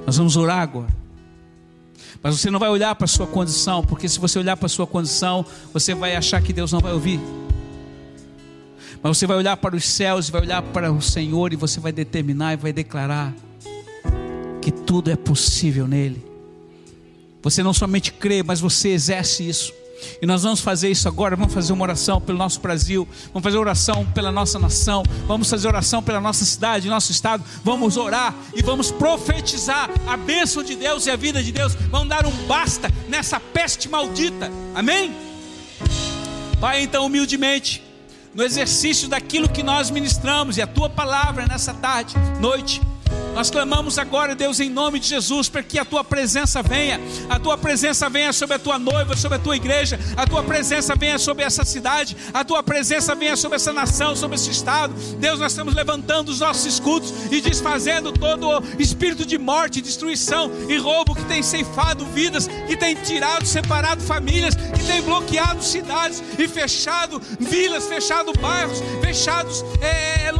Nós 0.04 0.18
vamos 0.18 0.36
orar 0.36 0.58
agora. 0.58 0.94
Mas 2.22 2.38
você 2.38 2.50
não 2.50 2.58
vai 2.58 2.68
olhar 2.68 2.94
para 2.94 3.06
a 3.06 3.08
sua 3.08 3.26
condição, 3.26 3.82
porque 3.82 4.06
se 4.06 4.20
você 4.20 4.38
olhar 4.38 4.56
para 4.56 4.66
a 4.66 4.68
sua 4.68 4.86
condição, 4.86 5.46
você 5.72 5.94
vai 5.94 6.14
achar 6.14 6.42
que 6.42 6.52
Deus 6.52 6.70
não 6.70 6.78
vai 6.78 6.92
ouvir. 6.92 7.18
Mas 9.02 9.16
você 9.16 9.26
vai 9.26 9.38
olhar 9.38 9.56
para 9.56 9.74
os 9.74 9.84
céus 9.84 10.28
vai 10.28 10.42
olhar 10.42 10.62
para 10.62 10.92
o 10.92 11.00
Senhor 11.00 11.52
e 11.52 11.56
você 11.56 11.80
vai 11.80 11.90
determinar 11.90 12.52
e 12.52 12.56
vai 12.56 12.72
declarar 12.72 13.34
que 14.60 14.70
tudo 14.70 15.10
é 15.10 15.16
possível 15.16 15.88
nele. 15.88 16.24
Você 17.42 17.62
não 17.62 17.72
somente 17.72 18.12
crê, 18.12 18.42
mas 18.42 18.60
você 18.60 18.90
exerce 18.90 19.48
isso. 19.48 19.72
E 20.20 20.26
nós 20.26 20.42
vamos 20.42 20.60
fazer 20.60 20.90
isso 20.90 21.08
agora. 21.08 21.36
Vamos 21.36 21.52
fazer 21.52 21.72
uma 21.72 21.82
oração 21.82 22.20
pelo 22.20 22.38
nosso 22.38 22.60
Brasil. 22.60 23.06
Vamos 23.32 23.42
fazer 23.42 23.58
oração 23.58 24.06
pela 24.06 24.32
nossa 24.32 24.58
nação. 24.58 25.02
Vamos 25.26 25.48
fazer 25.48 25.68
oração 25.68 26.02
pela 26.02 26.20
nossa 26.20 26.44
cidade, 26.44 26.88
nosso 26.88 27.12
estado. 27.12 27.44
Vamos 27.64 27.96
orar 27.96 28.34
e 28.54 28.62
vamos 28.62 28.90
profetizar 28.90 29.90
a 30.06 30.16
bênção 30.16 30.62
de 30.62 30.74
Deus 30.74 31.06
e 31.06 31.10
a 31.10 31.16
vida 31.16 31.42
de 31.42 31.52
Deus. 31.52 31.74
Vamos 31.90 32.08
dar 32.08 32.26
um 32.26 32.32
basta 32.46 32.90
nessa 33.08 33.38
peste 33.40 33.88
maldita. 33.88 34.50
Amém? 34.74 35.14
Pai, 36.60 36.82
então, 36.82 37.06
humildemente, 37.06 37.82
no 38.34 38.42
exercício 38.42 39.08
daquilo 39.08 39.48
que 39.48 39.62
nós 39.62 39.90
ministramos 39.90 40.56
e 40.56 40.62
a 40.62 40.66
tua 40.66 40.88
palavra 40.88 41.46
nessa 41.46 41.74
tarde, 41.74 42.14
noite. 42.40 42.80
Nós 43.34 43.50
clamamos 43.50 43.98
agora, 43.98 44.34
Deus, 44.34 44.60
em 44.60 44.68
nome 44.68 44.98
de 44.98 45.08
Jesus, 45.08 45.48
para 45.48 45.62
que 45.62 45.78
a 45.78 45.84
tua 45.84 46.04
presença 46.04 46.62
venha, 46.62 47.00
a 47.28 47.38
tua 47.38 47.56
presença 47.56 48.08
venha 48.08 48.32
sobre 48.32 48.56
a 48.56 48.58
tua 48.58 48.78
noiva, 48.78 49.16
sobre 49.16 49.36
a 49.36 49.40
tua 49.40 49.56
igreja, 49.56 49.98
a 50.16 50.26
tua 50.26 50.42
presença 50.42 50.94
venha 50.94 51.18
sobre 51.18 51.42
essa 51.42 51.64
cidade, 51.64 52.16
a 52.32 52.44
tua 52.44 52.62
presença 52.62 53.14
venha 53.14 53.36
sobre 53.36 53.56
essa 53.56 53.72
nação, 53.72 54.14
sobre 54.14 54.36
esse 54.36 54.50
estado. 54.50 54.94
Deus, 55.18 55.40
nós 55.40 55.52
estamos 55.52 55.74
levantando 55.74 56.30
os 56.30 56.40
nossos 56.40 56.66
escudos 56.66 57.12
e 57.30 57.40
desfazendo 57.40 58.12
todo 58.12 58.48
o 58.48 58.62
espírito 58.78 59.24
de 59.24 59.38
morte, 59.38 59.80
destruição 59.80 60.50
e 60.68 60.76
roubo 60.76 61.14
que 61.14 61.24
tem 61.24 61.42
ceifado 61.42 62.04
vidas, 62.06 62.48
que 62.66 62.76
tem 62.76 62.94
tirado, 62.94 63.46
separado 63.46 64.02
famílias, 64.02 64.54
que 64.54 64.84
tem 64.84 65.00
bloqueado 65.02 65.62
cidades 65.62 66.22
e 66.38 66.46
fechado 66.46 67.20
vilas, 67.40 67.86
fechado 67.86 68.32
bairros, 68.34 68.82
fechados 69.00 69.64
eh, 69.80 69.91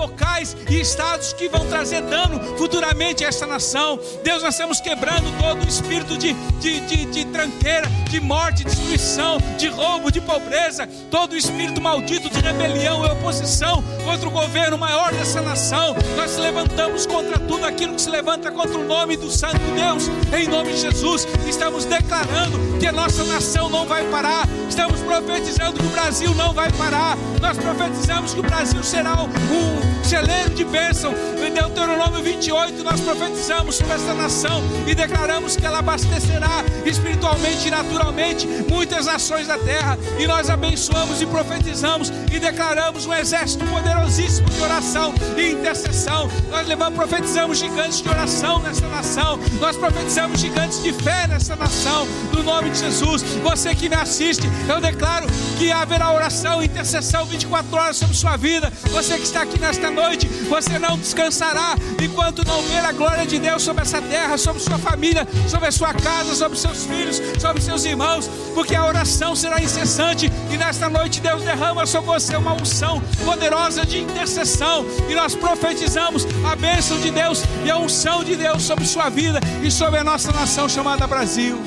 locais 0.03 0.57
e 0.69 0.81
estados 0.81 1.33
que 1.33 1.49
vão 1.49 1.65
trazer 1.69 2.03
dano 2.03 2.41
futuramente 2.59 3.25
a 3.25 3.29
esta 3.29 3.47
nação. 3.47 3.99
Deus, 4.25 4.43
nós 4.43 4.55
estamos 4.55 4.81
quebrando 4.81 5.31
todo 5.41 5.65
o 5.65 5.69
espírito 5.69 6.19
de, 6.19 6.33
de, 6.61 6.81
de, 6.81 7.05
de 7.07 7.25
tranqueira, 7.27 7.89
de 8.11 8.21
morte, 8.21 8.65
destruição, 8.65 9.39
de 9.57 9.69
roubo, 9.69 10.11
de 10.11 10.21
pobreza, 10.21 10.89
todo 11.11 11.33
o 11.33 11.37
espírito 11.37 11.81
maldito 11.81 12.29
de 12.29 12.41
rebelião 12.41 13.07
e 13.07 13.11
oposição 13.11 13.83
contra 14.05 14.29
o 14.29 14.33
governo 14.33 14.77
maior 14.77 15.13
dessa 15.13 15.41
nação. 15.41 15.95
Nós 16.17 16.37
levantamos 16.37 17.07
contra 17.07 17.39
tudo 17.39 17.65
aquilo 17.65 17.95
que 17.95 18.03
se 18.03 18.11
levanta 18.11 18.51
contra 18.51 18.77
o 18.77 18.85
nome 18.85 19.17
do 19.17 19.31
Santo 19.31 19.61
Deus, 19.77 20.09
em 20.37 20.49
nome 20.49 20.73
de 20.73 20.81
Jesus. 20.81 21.27
Estamos 21.49 21.85
declarando 21.85 22.59
que 22.81 22.87
a 22.87 22.93
nossa 22.93 23.25
nação 23.25 23.69
não 23.69 23.87
vai 23.87 24.05
parar, 24.11 24.49
estamos 24.69 25.01
profetizando 25.01 25.79
que 25.79 25.87
o 25.87 25.91
Brasil 25.91 26.35
não 26.35 26.53
vai 26.53 26.71
parar. 26.73 27.17
Nós 27.41 27.57
profetizamos 27.57 28.35
que 28.35 28.41
o 28.41 28.43
Brasil 28.43 28.83
será 28.83 29.15
um, 29.23 29.92
celeiro 30.13 30.51
de 30.51 30.63
bênção. 30.65 31.15
Em 31.43 31.51
Deuteronômio 31.51 32.23
28, 32.23 32.85
nós 32.85 33.01
profetizamos 33.01 33.77
sobre 33.77 33.95
essa 33.95 34.13
nação 34.13 34.63
e 34.87 34.95
declaramos 34.95 35.57
que 35.57 35.65
ela 35.65 35.79
abastecerá 35.79 36.63
espiritualmente 36.85 37.69
e 37.69 37.71
naturalmente 37.71 38.47
muitas 38.69 39.07
nações 39.07 39.47
da 39.47 39.57
terra. 39.57 39.99
E 40.19 40.27
nós 40.27 40.51
abençoamos 40.51 41.23
e 41.23 41.25
profetizamos 41.25 42.13
e 42.31 42.39
declaramos 42.39 43.07
um 43.07 43.15
exército 43.15 43.65
poderosíssimo 43.65 44.51
de 44.51 44.61
oração 44.61 45.15
e 45.35 45.53
intercessão. 45.53 46.29
Nós 46.51 46.69
levamos, 46.69 46.95
profetizamos 46.95 47.57
gigantes 47.57 48.03
de 48.03 48.09
oração 48.11 48.59
nessa 48.59 48.87
nação. 48.89 49.39
Nós 49.59 49.79
profetizamos 49.79 50.41
gigantes 50.41 50.83
de 50.83 50.93
fé 50.93 51.27
nessa 51.27 51.57
nação. 51.57 52.07
No 52.35 52.43
nome 52.43 52.69
de 52.69 52.81
Jesus, 52.81 53.23
você 53.43 53.75
que 53.75 53.89
me 53.89 53.97
assiste, 53.97 54.47
eu 54.69 54.79
declaro 54.79 55.27
que 55.59 55.73
haverá 55.73 56.13
oração 56.13 56.63
e 56.63 56.67
intercessão 56.67 57.25
24 57.25 57.75
horas 57.75 57.97
sobre 57.97 58.15
sua 58.15 58.37
vida. 58.37 58.71
Você 58.91 59.17
que 59.17 59.23
está 59.23 59.41
aqui 59.41 59.59
nesta 59.59 59.91
noite, 59.91 60.02
você 60.49 60.79
não 60.79 60.99
descansará. 60.99 61.77
Enquanto 62.03 62.47
não 62.47 62.63
ver 62.63 62.85
a 62.85 62.93
glória 62.93 63.27
de 63.27 63.39
Deus 63.39 63.63
sobre 63.63 63.83
essa 63.83 64.03
terra, 64.03 64.37
sobre 64.37 64.63
sua 64.63 64.79
família, 64.79 65.27
sobre 65.49 65.69
a 65.69 65.73
sua 65.73 65.95
casa, 65.95 66.35
sobre 66.35 66.59
seus 66.59 66.85
filhos, 66.85 67.21
sobre 67.41 67.63
seus 67.63 67.85
irmãos, 67.85 68.29
porque 68.55 68.75
a 68.75 68.85
oração 68.85 69.35
será 69.35 69.63
incessante. 69.63 70.31
E 70.53 70.57
nesta 70.57 70.89
noite 70.89 71.21
Deus 71.21 71.43
derrama 71.43 71.87
sobre 71.87 72.09
você 72.09 72.37
uma 72.37 72.53
unção 72.53 73.01
poderosa 73.25 73.87
de 73.87 74.01
intercessão. 74.01 74.85
E 75.09 75.15
nós 75.15 75.35
profetizamos 75.35 76.27
a 76.45 76.55
bênção 76.55 77.01
de 77.01 77.11
Deus 77.11 77.43
e 77.65 77.71
a 77.71 77.79
unção 77.79 78.23
de 78.23 78.37
Deus 78.37 78.63
sobre 78.63 78.85
sua 78.85 79.09
vida 79.09 79.41
e 79.63 79.71
sobre 79.71 80.01
a 80.01 80.05
nossa 80.05 80.33
nação 80.33 80.69
chamada 80.69 81.07
Brasil. 81.07 81.61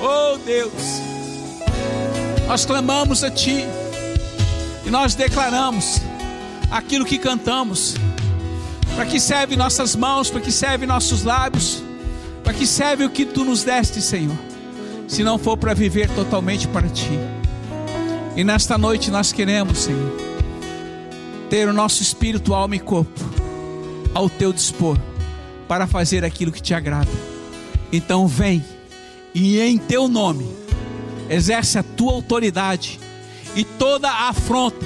Oh 0.00 0.38
Deus, 0.38 0.72
nós 2.46 2.64
clamamos 2.64 3.22
a 3.22 3.30
Ti 3.30 3.66
e 4.86 4.90
nós 4.90 5.14
declaramos 5.14 6.00
aquilo 6.70 7.04
que 7.04 7.18
cantamos. 7.18 7.94
Para 8.94 9.06
que 9.06 9.20
serve 9.20 9.56
nossas 9.56 9.94
mãos, 9.96 10.30
para 10.30 10.40
que 10.40 10.52
serve 10.52 10.86
nossos 10.86 11.24
lábios, 11.24 11.82
para 12.42 12.52
que 12.52 12.66
serve 12.66 13.04
o 13.04 13.10
que 13.10 13.24
tu 13.24 13.44
nos 13.44 13.62
deste, 13.62 14.02
Senhor. 14.02 14.36
Se 15.08 15.22
não 15.22 15.38
for 15.38 15.56
para 15.56 15.74
viver 15.74 16.08
totalmente 16.10 16.68
para 16.68 16.88
ti. 16.88 17.18
E 18.36 18.44
nesta 18.44 18.78
noite 18.78 19.10
nós 19.10 19.32
queremos, 19.32 19.78
Senhor, 19.78 20.12
ter 21.48 21.68
o 21.68 21.72
nosso 21.72 22.02
espírito, 22.02 22.54
alma 22.54 22.76
e 22.76 22.80
corpo 22.80 23.20
ao 24.14 24.28
teu 24.28 24.52
dispor 24.52 24.96
para 25.68 25.86
fazer 25.86 26.24
aquilo 26.24 26.52
que 26.52 26.62
te 26.62 26.74
agrada. 26.74 27.10
Então 27.92 28.26
vem 28.26 28.64
e 29.34 29.60
em 29.60 29.78
teu 29.78 30.08
nome 30.08 30.48
exerce 31.28 31.78
a 31.78 31.82
tua 31.82 32.12
autoridade 32.12 32.98
e 33.54 33.64
toda 33.64 34.10
afronta, 34.10 34.84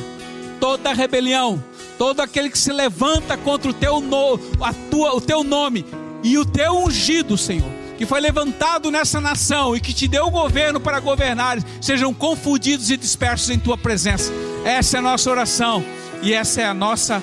toda 0.61 0.93
rebelião, 0.93 1.62
todo 1.99 2.20
aquele 2.20 2.51
que 2.51 2.59
se 2.59 2.72
levanta 2.72 3.36
contra 3.36 3.70
o 3.70 3.74
teu, 3.74 4.01
no, 4.01 4.38
a 4.61 4.72
tua, 4.90 5.14
o 5.14 5.20
teu 5.20 5.45
nome 5.45 5.84
e 6.22 6.38
o 6.38 6.45
teu 6.45 6.78
ungido, 6.78 7.36
Senhor, 7.36 7.70
que 7.97 8.07
foi 8.07 8.20
levantado 8.20 8.90
nessa 8.90 9.20
nação 9.20 9.76
e 9.76 9.80
que 9.80 9.92
te 9.92 10.09
deu 10.09 10.26
o 10.26 10.30
governo 10.30 10.80
para 10.80 11.01
governar, 11.01 11.59
sejam 11.80 12.12
confundidos 12.12 12.90
e 12.90 12.97
dispersos 12.97 13.51
em 13.51 13.59
tua 13.59 13.76
presença. 13.76 14.32
Essa 14.64 14.97
é 14.97 15.01
a 15.01 15.03
nossa 15.03 15.30
oração 15.30 15.84
e 16.22 16.32
essa 16.32 16.62
é 16.62 16.64
a 16.64 16.74
nossa 16.74 17.22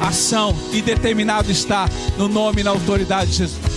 ação, 0.00 0.56
e 0.72 0.80
determinado 0.80 1.50
está 1.52 1.88
no 2.16 2.26
nome 2.26 2.62
e 2.62 2.64
na 2.64 2.70
autoridade 2.70 3.30
de 3.30 3.36
Jesus. 3.36 3.69